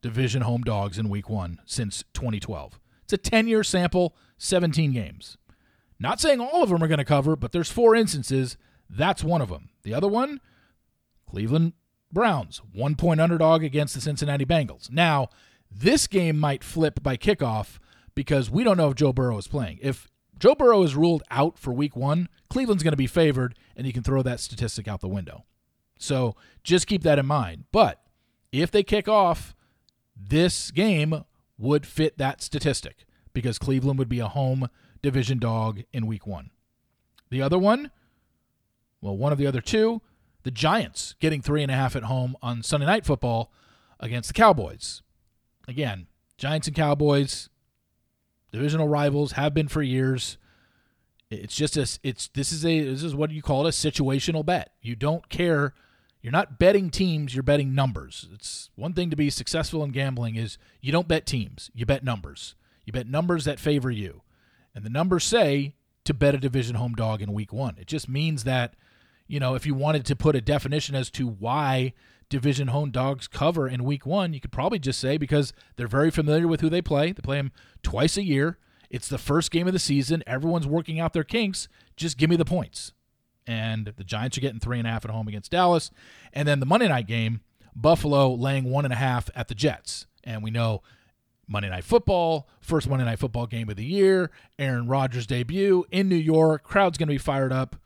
Division 0.00 0.42
home 0.42 0.62
dogs 0.62 0.98
in 0.98 1.08
week 1.08 1.28
one 1.28 1.58
since 1.66 2.04
2012. 2.14 2.78
It's 3.04 3.12
a 3.12 3.18
10 3.18 3.48
year 3.48 3.64
sample, 3.64 4.14
17 4.38 4.92
games. 4.92 5.36
Not 5.98 6.20
saying 6.20 6.40
all 6.40 6.62
of 6.62 6.68
them 6.70 6.82
are 6.82 6.88
going 6.88 6.98
to 6.98 7.04
cover, 7.04 7.34
but 7.34 7.52
there's 7.52 7.70
four 7.70 7.96
instances 7.96 8.56
that's 8.90 9.22
one 9.22 9.42
of 9.42 9.48
them. 9.48 9.70
The 9.82 9.94
other 9.94 10.08
one, 10.08 10.40
Cleveland 11.28 11.74
Browns, 12.10 12.62
one 12.72 12.94
point 12.94 13.20
underdog 13.20 13.62
against 13.62 13.94
the 13.94 14.00
Cincinnati 14.00 14.44
Bengals. 14.46 14.90
Now, 14.90 15.28
this 15.70 16.06
game 16.06 16.38
might 16.38 16.64
flip 16.64 17.02
by 17.02 17.16
kickoff 17.16 17.78
because 18.14 18.50
we 18.50 18.64
don't 18.64 18.78
know 18.78 18.88
if 18.88 18.94
Joe 18.94 19.12
Burrow 19.12 19.36
is 19.36 19.46
playing. 19.46 19.78
If 19.82 20.08
Joe 20.38 20.54
Burrow 20.54 20.82
is 20.82 20.96
ruled 20.96 21.22
out 21.30 21.58
for 21.58 21.72
week 21.72 21.96
one, 21.96 22.28
Cleveland's 22.48 22.82
going 22.82 22.92
to 22.92 22.96
be 22.96 23.06
favored, 23.06 23.54
and 23.76 23.86
you 23.86 23.92
can 23.92 24.02
throw 24.02 24.22
that 24.22 24.40
statistic 24.40 24.88
out 24.88 25.00
the 25.00 25.08
window. 25.08 25.44
So 25.98 26.36
just 26.62 26.86
keep 26.86 27.02
that 27.02 27.18
in 27.18 27.26
mind. 27.26 27.64
But 27.72 28.00
if 28.52 28.70
they 28.70 28.82
kick 28.82 29.08
off, 29.08 29.54
this 30.16 30.70
game 30.70 31.24
would 31.58 31.86
fit 31.86 32.18
that 32.18 32.40
statistic 32.40 33.04
because 33.32 33.58
Cleveland 33.58 33.98
would 33.98 34.08
be 34.08 34.20
a 34.20 34.28
home 34.28 34.68
division 35.02 35.38
dog 35.38 35.82
in 35.92 36.06
week 36.06 36.26
one. 36.26 36.50
The 37.30 37.42
other 37.42 37.58
one, 37.58 37.90
well, 39.00 39.16
one 39.16 39.32
of 39.32 39.38
the 39.38 39.46
other 39.46 39.60
two, 39.60 40.00
the 40.44 40.50
Giants 40.50 41.14
getting 41.20 41.42
three 41.42 41.62
and 41.62 41.70
a 41.70 41.74
half 41.74 41.94
at 41.94 42.04
home 42.04 42.36
on 42.40 42.62
Sunday 42.62 42.86
Night 42.86 43.04
Football 43.04 43.52
against 44.00 44.28
the 44.28 44.34
Cowboys. 44.34 45.02
Again, 45.66 46.06
Giants 46.38 46.68
and 46.68 46.76
Cowboys, 46.76 47.48
divisional 48.52 48.88
rivals, 48.88 49.32
have 49.32 49.52
been 49.52 49.68
for 49.68 49.82
years. 49.82 50.38
It's 51.30 51.54
just 51.54 51.76
a, 51.76 51.86
it's 52.02 52.28
this 52.28 52.52
is 52.52 52.64
a 52.64 52.80
this 52.80 53.02
is 53.02 53.14
what 53.14 53.30
you 53.30 53.42
call 53.42 53.66
it 53.66 53.68
a 53.68 53.72
situational 53.72 54.46
bet. 54.46 54.72
You 54.80 54.96
don't 54.96 55.28
care. 55.28 55.74
You're 56.28 56.32
not 56.32 56.58
betting 56.58 56.90
teams. 56.90 57.34
You're 57.34 57.42
betting 57.42 57.74
numbers. 57.74 58.28
It's 58.34 58.68
one 58.74 58.92
thing 58.92 59.08
to 59.08 59.16
be 59.16 59.30
successful 59.30 59.82
in 59.82 59.92
gambling 59.92 60.36
is 60.36 60.58
you 60.82 60.92
don't 60.92 61.08
bet 61.08 61.24
teams. 61.24 61.70
You 61.72 61.86
bet 61.86 62.04
numbers. 62.04 62.54
You 62.84 62.92
bet 62.92 63.06
numbers 63.06 63.46
that 63.46 63.58
favor 63.58 63.90
you, 63.90 64.20
and 64.74 64.84
the 64.84 64.90
numbers 64.90 65.24
say 65.24 65.74
to 66.04 66.12
bet 66.12 66.34
a 66.34 66.38
division 66.38 66.76
home 66.76 66.92
dog 66.92 67.22
in 67.22 67.32
week 67.32 67.50
one. 67.50 67.76
It 67.78 67.86
just 67.86 68.10
means 68.10 68.44
that 68.44 68.74
you 69.26 69.40
know, 69.40 69.54
if 69.54 69.64
you 69.64 69.72
wanted 69.72 70.04
to 70.04 70.14
put 70.14 70.36
a 70.36 70.42
definition 70.42 70.94
as 70.94 71.10
to 71.12 71.26
why 71.26 71.94
division 72.28 72.68
home 72.68 72.90
dogs 72.90 73.26
cover 73.26 73.66
in 73.66 73.82
week 73.82 74.04
one, 74.04 74.34
you 74.34 74.40
could 74.40 74.52
probably 74.52 74.78
just 74.78 75.00
say 75.00 75.16
because 75.16 75.54
they're 75.76 75.88
very 75.88 76.10
familiar 76.10 76.46
with 76.46 76.60
who 76.60 76.68
they 76.68 76.82
play. 76.82 77.10
They 77.10 77.22
play 77.22 77.38
them 77.38 77.52
twice 77.82 78.18
a 78.18 78.22
year. 78.22 78.58
It's 78.90 79.08
the 79.08 79.16
first 79.16 79.50
game 79.50 79.66
of 79.66 79.72
the 79.72 79.78
season. 79.78 80.22
Everyone's 80.26 80.66
working 80.66 81.00
out 81.00 81.14
their 81.14 81.24
kinks. 81.24 81.68
Just 81.96 82.18
give 82.18 82.28
me 82.28 82.36
the 82.36 82.44
points. 82.44 82.92
And 83.48 83.92
the 83.96 84.04
Giants 84.04 84.38
are 84.38 84.40
getting 84.40 84.60
three 84.60 84.78
and 84.78 84.86
a 84.86 84.90
half 84.90 85.04
at 85.04 85.10
home 85.10 85.26
against 85.26 85.50
Dallas. 85.50 85.90
And 86.32 86.46
then 86.46 86.60
the 86.60 86.66
Monday 86.66 86.86
night 86.86 87.08
game, 87.08 87.40
Buffalo 87.74 88.32
laying 88.32 88.64
one 88.64 88.84
and 88.84 88.92
a 88.92 88.96
half 88.96 89.30
at 89.34 89.48
the 89.48 89.54
Jets. 89.54 90.06
And 90.22 90.42
we 90.42 90.50
know 90.50 90.82
Monday 91.48 91.70
Night 91.70 91.84
Football, 91.84 92.46
first 92.60 92.88
Monday 92.88 93.06
Night 93.06 93.18
Football 93.18 93.46
game 93.46 93.68
of 93.68 93.76
the 93.76 93.84
year, 93.84 94.30
Aaron 94.58 94.86
Rodgers' 94.86 95.26
debut 95.26 95.84
in 95.90 96.08
New 96.08 96.16
York. 96.16 96.62
Crowd's 96.62 96.98
going 96.98 97.08
to 97.08 97.14
be 97.14 97.18
fired 97.18 97.52
up 97.52 97.76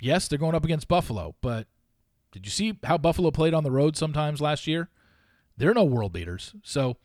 yes, 0.00 0.28
they're 0.28 0.38
going 0.38 0.54
up 0.54 0.64
against 0.64 0.88
Buffalo, 0.88 1.34
but 1.40 1.66
did 2.32 2.46
you 2.46 2.50
see 2.50 2.78
how 2.84 2.98
Buffalo 2.98 3.30
played 3.30 3.54
on 3.54 3.64
the 3.64 3.70
road 3.70 3.96
sometimes 3.96 4.40
last 4.40 4.66
year? 4.66 4.88
They're 5.56 5.74
no 5.74 5.84
world 5.84 6.12
beaters. 6.12 6.54
So 6.62 6.96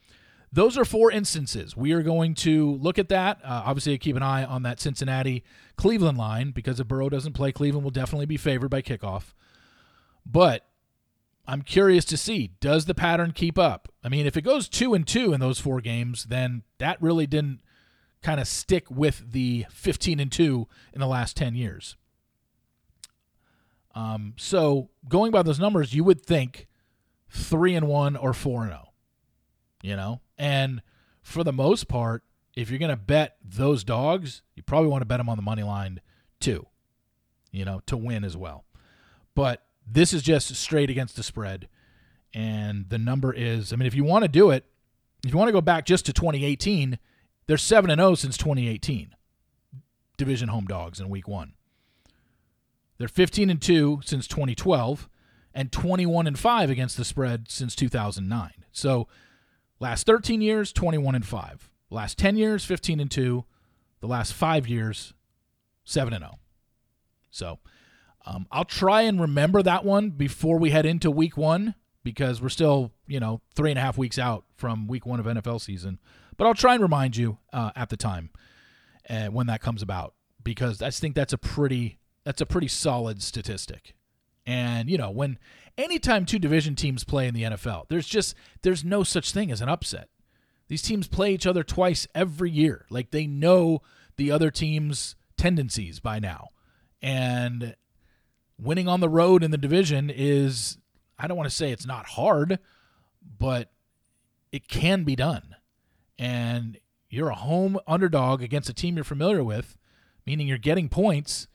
those 0.54 0.78
are 0.78 0.86
four 0.86 1.12
instances. 1.12 1.76
We 1.76 1.94
are 1.94 2.04
going 2.04 2.36
to 2.36 2.76
look 2.76 3.00
at 3.00 3.10
that. 3.10 3.39
Uh, 3.44 3.63
obviously, 3.66 3.98
keep 3.98 4.16
an 4.16 4.22
eye 4.22 4.46
on 4.46 4.62
that 4.63 4.80
Cincinnati 4.80 5.44
Cleveland 5.78 6.18
line 6.18 6.52
because 6.52 6.80
if 6.80 6.88
Burrow 6.88 7.10
doesn't 7.10 7.34
play, 7.34 7.52
Cleveland 7.52 7.84
will 7.84 7.92
definitely 7.92 8.28
be 8.28 8.38
favored 8.38 8.70
by 8.70 8.84
kickoff. 8.84 9.34
But 10.24 10.68
I'm 11.48 11.63
curious 11.63 12.06
to 12.06 12.18
see 12.18 12.52
does 12.60 12.86
the 12.86 12.94
pattern 12.94 13.32
keep 13.32 13.58
up? 13.58 13.92
I 14.04 14.10
mean, 14.10 14.28
if 14.28 14.38
it 14.38 14.44
goes 14.44 14.70
two 14.70 14.94
and 14.94 15.08
two 15.08 15.34
in 15.34 15.39
those 15.39 15.60
four 15.60 15.82
games, 15.82 16.26
then 16.26 16.62
that 16.78 17.02
really 17.02 17.26
didn't 17.26 17.62
kind 18.22 18.39
of 18.39 18.48
stick 18.48 18.89
with 18.92 19.32
the 19.32 19.66
15 19.72 20.20
and 20.20 20.32
two 20.32 20.68
in 20.94 21.00
the 21.02 21.08
last 21.08 21.36
10 21.36 21.56
years. 21.56 21.98
Um, 23.96 24.34
so 24.38 24.92
going 25.10 25.32
by 25.32 25.42
those 25.42 25.60
numbers, 25.60 25.96
you 25.96 26.04
would 26.04 26.24
think 26.24 26.68
three 27.28 27.74
and 27.74 27.88
one 27.88 28.16
or 28.16 28.34
four 28.34 28.62
and 28.62 28.72
zero. 28.72 28.84
Oh, 28.86 28.89
you 29.82 29.96
know, 29.96 30.22
and 30.38 30.82
for 31.22 31.43
the 31.43 31.54
most 31.54 31.88
part, 31.88 32.24
if 32.56 32.69
you're 32.69 32.80
going 32.80 32.89
to 32.89 32.98
bet 32.98 33.38
those 33.43 33.84
dogs, 33.84 34.41
you 34.56 34.63
probably 34.63 34.89
want 34.89 35.02
to 35.02 35.06
bet 35.06 35.19
them 35.19 35.30
on 35.30 35.38
the 35.38 35.43
money 35.43 35.63
line 35.63 36.02
too. 36.39 36.67
You 37.52 37.65
know, 37.65 37.82
to 37.86 37.98
win 37.98 38.24
as 38.24 38.36
well. 38.36 38.65
But 39.36 39.63
this 39.88 40.13
is 40.13 40.22
just 40.22 40.54
straight 40.56 40.89
against 40.89 41.15
the 41.15 41.24
spread, 41.24 41.67
and 42.34 42.89
the 42.89 42.98
number 42.98 43.34
is. 43.34 43.74
I 43.74 43.76
mean, 43.76 43.88
if 43.88 43.96
you 43.96 44.04
want 44.04 44.24
to 44.24 44.28
do 44.28 44.50
it, 44.50 44.65
if 45.24 45.32
you 45.32 45.38
want 45.38 45.50
to 45.50 45.54
go 45.54 45.62
back 45.62 45.86
just 45.86 46.06
to 46.08 46.13
2018, 46.13 46.98
they're 47.48 47.58
seven 47.58 47.89
and 47.89 48.00
zero 48.00 48.12
oh 48.12 48.15
since 48.15 48.38
2018. 48.38 49.15
Division 50.17 50.50
home 50.50 50.65
dogs 50.65 51.00
in 51.00 51.10
Week 51.10 51.28
One. 51.28 51.54
They're 52.98 53.08
15 53.08 53.50
and 53.50 53.62
2 53.62 54.02
since 54.06 54.28
2012 54.28 55.10
and 55.54 55.72
21 55.72 56.28
and 56.28 56.38
5 56.38 56.69
against 56.69 56.98
the 56.98 57.06
spread 57.06 57.50
since 57.50 57.76
2009. 57.76 58.52
So, 58.72 59.08
last 59.84 60.06
13 60.06 60.41
years 60.41 60.72
21 60.72 61.13
and 61.13 61.26
5. 61.26 61.69
Last 61.89 62.17
10 62.17 62.38
years 62.38 62.65
15 62.65 63.00
and 63.02 63.12
2. 63.12 63.43
The 64.00 64.08
last 64.08 64.34
5 64.34 64.67
years 64.67 65.13
7 65.84 66.13
and 66.13 66.24
0. 66.24 66.39
So, 67.30 67.60
um, 68.26 68.48
I'll 68.52 68.65
try 68.65 69.02
and 69.02 69.19
remember 69.19 69.62
that 69.62 69.84
one 69.84 70.12
before 70.12 70.58
we 70.58 70.69
head 70.69 70.86
into 70.86 71.12
week 71.12 71.36
1 71.36 71.76
because 72.04 72.41
we're 72.41 72.50
still, 72.50 72.93
you 73.08 73.19
know, 73.19 73.41
three 73.56 73.72
and 73.72 73.78
a 73.78 73.82
half 73.82 73.98
weeks 73.98 74.17
out 74.17 74.46
from 74.56 74.88
week 74.88 75.06
1 75.06 75.19
of 75.19 75.26
NFL 75.26 75.60
season. 75.60 76.00
But 76.38 76.48
I'll 76.48 76.54
try 76.54 76.74
and 76.74 76.82
remind 76.82 77.17
you 77.17 77.38
uh, 77.52 77.72
at 77.76 77.89
the 77.89 77.98
time 77.98 78.30
uh, 79.10 79.28
when 79.28 79.48
that 79.48 79.62
comes 79.62 79.82
about 79.82 80.13
because 80.43 80.82
I 80.82 80.89
think 80.91 81.15
that's 81.15 81.34
a 81.34 81.38
pretty 81.38 82.00
that's 82.24 82.39
a 82.39 82.46
pretty 82.46 82.69
solid 82.69 83.22
statistic. 83.22 83.96
And, 84.46 84.90
you 84.90 84.98
know, 84.98 85.10
when 85.10 85.38
anytime 85.78 86.26
two 86.26 86.40
division 86.40 86.76
teams 86.76 87.04
play 87.04 87.28
in 87.28 87.34
the 87.34 87.44
NFL, 87.44 87.88
there's 87.90 88.08
just 88.08 88.36
there's 88.62 88.84
no 88.84 89.04
such 89.04 89.32
thing 89.32 89.52
as 89.52 89.62
an 89.62 89.70
upset. 89.70 90.10
These 90.68 90.82
teams 90.82 91.08
play 91.08 91.34
each 91.34 91.48
other 91.48 91.64
twice 91.64 92.08
every 92.14 92.52
year. 92.52 92.86
Like 92.90 93.12
they 93.12 93.28
know 93.28 93.82
the 94.18 94.32
other 94.32 94.52
team's 94.52 95.16
tendencies 95.38 96.00
by 96.00 96.20
now. 96.20 96.50
And 97.02 97.76
winning 98.60 98.88
on 98.88 99.00
the 99.00 99.10
road 99.10 99.44
in 99.44 99.52
the 99.52 99.58
division 99.58 100.10
is 100.14 100.78
I 101.18 101.28
don't 101.28 101.38
want 101.38 101.50
to 101.50 101.56
say 101.56 101.72
it's 101.72 101.86
not 101.86 102.06
hard, 102.06 102.60
but 103.40 103.72
it 104.52 104.68
can 104.68 105.04
be 105.04 105.16
done. 105.16 105.56
And 106.18 106.78
you're 107.10 107.30
a 107.30 107.36
home 107.36 107.80
underdog 107.88 108.42
against 108.42 108.70
a 108.70 108.74
team 108.74 108.96
you're 108.96 109.04
familiar 109.04 109.44
with, 109.44 109.78
meaning 110.26 110.48
you're 110.48 110.58
getting 110.58 110.90
points 110.90 111.48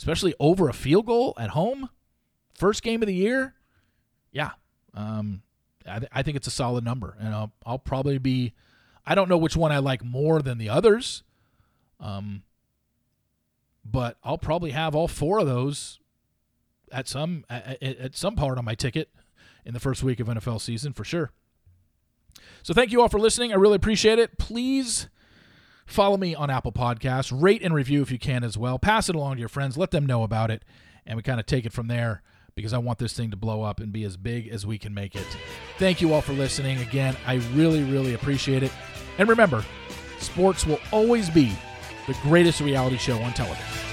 especially 0.00 0.34
over 0.40 0.66
a 0.66 0.72
field 0.72 1.04
goal 1.04 1.34
at 1.38 1.50
home, 1.50 1.90
first 2.60 2.82
game 2.82 3.02
of 3.02 3.06
the 3.06 3.14
year. 3.14 3.54
Yeah, 4.32 4.50
um, 4.94 5.42
I, 5.88 5.98
th- 5.98 6.10
I 6.12 6.22
think 6.22 6.36
it's 6.36 6.46
a 6.46 6.52
solid 6.52 6.84
number, 6.84 7.16
and 7.18 7.34
I'll, 7.34 7.52
I'll 7.66 7.78
probably 7.78 8.18
be. 8.18 8.52
I 9.04 9.14
don't 9.14 9.28
know 9.28 9.38
which 9.38 9.56
one 9.56 9.72
I 9.72 9.78
like 9.78 10.04
more 10.04 10.42
than 10.42 10.58
the 10.58 10.68
others, 10.68 11.24
um, 11.98 12.42
but 13.84 14.18
I'll 14.22 14.38
probably 14.38 14.70
have 14.70 14.94
all 14.94 15.08
four 15.08 15.40
of 15.40 15.46
those 15.46 15.98
at 16.92 17.08
some 17.08 17.44
at, 17.48 17.82
at 17.82 18.14
some 18.14 18.36
part 18.36 18.58
on 18.58 18.64
my 18.64 18.74
ticket 18.74 19.08
in 19.64 19.74
the 19.74 19.80
first 19.80 20.02
week 20.02 20.20
of 20.20 20.28
NFL 20.28 20.60
season 20.60 20.92
for 20.92 21.02
sure. 21.02 21.30
So 22.62 22.74
thank 22.74 22.92
you 22.92 23.00
all 23.00 23.08
for 23.08 23.18
listening. 23.18 23.52
I 23.52 23.56
really 23.56 23.76
appreciate 23.76 24.18
it. 24.18 24.38
Please 24.38 25.08
follow 25.86 26.18
me 26.18 26.34
on 26.34 26.50
Apple 26.50 26.72
Podcasts. 26.72 27.32
Rate 27.34 27.62
and 27.62 27.74
review 27.74 28.02
if 28.02 28.12
you 28.12 28.18
can 28.18 28.44
as 28.44 28.58
well. 28.58 28.78
Pass 28.78 29.08
it 29.08 29.14
along 29.14 29.36
to 29.36 29.40
your 29.40 29.48
friends. 29.48 29.78
Let 29.78 29.92
them 29.92 30.04
know 30.04 30.22
about 30.22 30.50
it. 30.50 30.62
And 31.06 31.16
we 31.16 31.22
kind 31.22 31.40
of 31.40 31.46
take 31.46 31.64
it 31.64 31.72
from 31.72 31.88
there 31.88 32.22
because 32.60 32.72
I 32.74 32.78
want 32.78 32.98
this 32.98 33.14
thing 33.14 33.30
to 33.30 33.36
blow 33.36 33.62
up 33.62 33.80
and 33.80 33.92
be 33.92 34.04
as 34.04 34.16
big 34.16 34.48
as 34.48 34.66
we 34.66 34.78
can 34.78 34.92
make 34.92 35.14
it. 35.14 35.26
Thank 35.78 36.00
you 36.00 36.12
all 36.12 36.20
for 36.20 36.34
listening. 36.34 36.78
Again, 36.78 37.16
I 37.26 37.36
really, 37.54 37.82
really 37.82 38.14
appreciate 38.14 38.62
it. 38.62 38.72
And 39.18 39.28
remember, 39.28 39.64
sports 40.18 40.66
will 40.66 40.80
always 40.92 41.30
be 41.30 41.52
the 42.06 42.14
greatest 42.22 42.60
reality 42.60 42.98
show 42.98 43.18
on 43.18 43.32
television. 43.32 43.89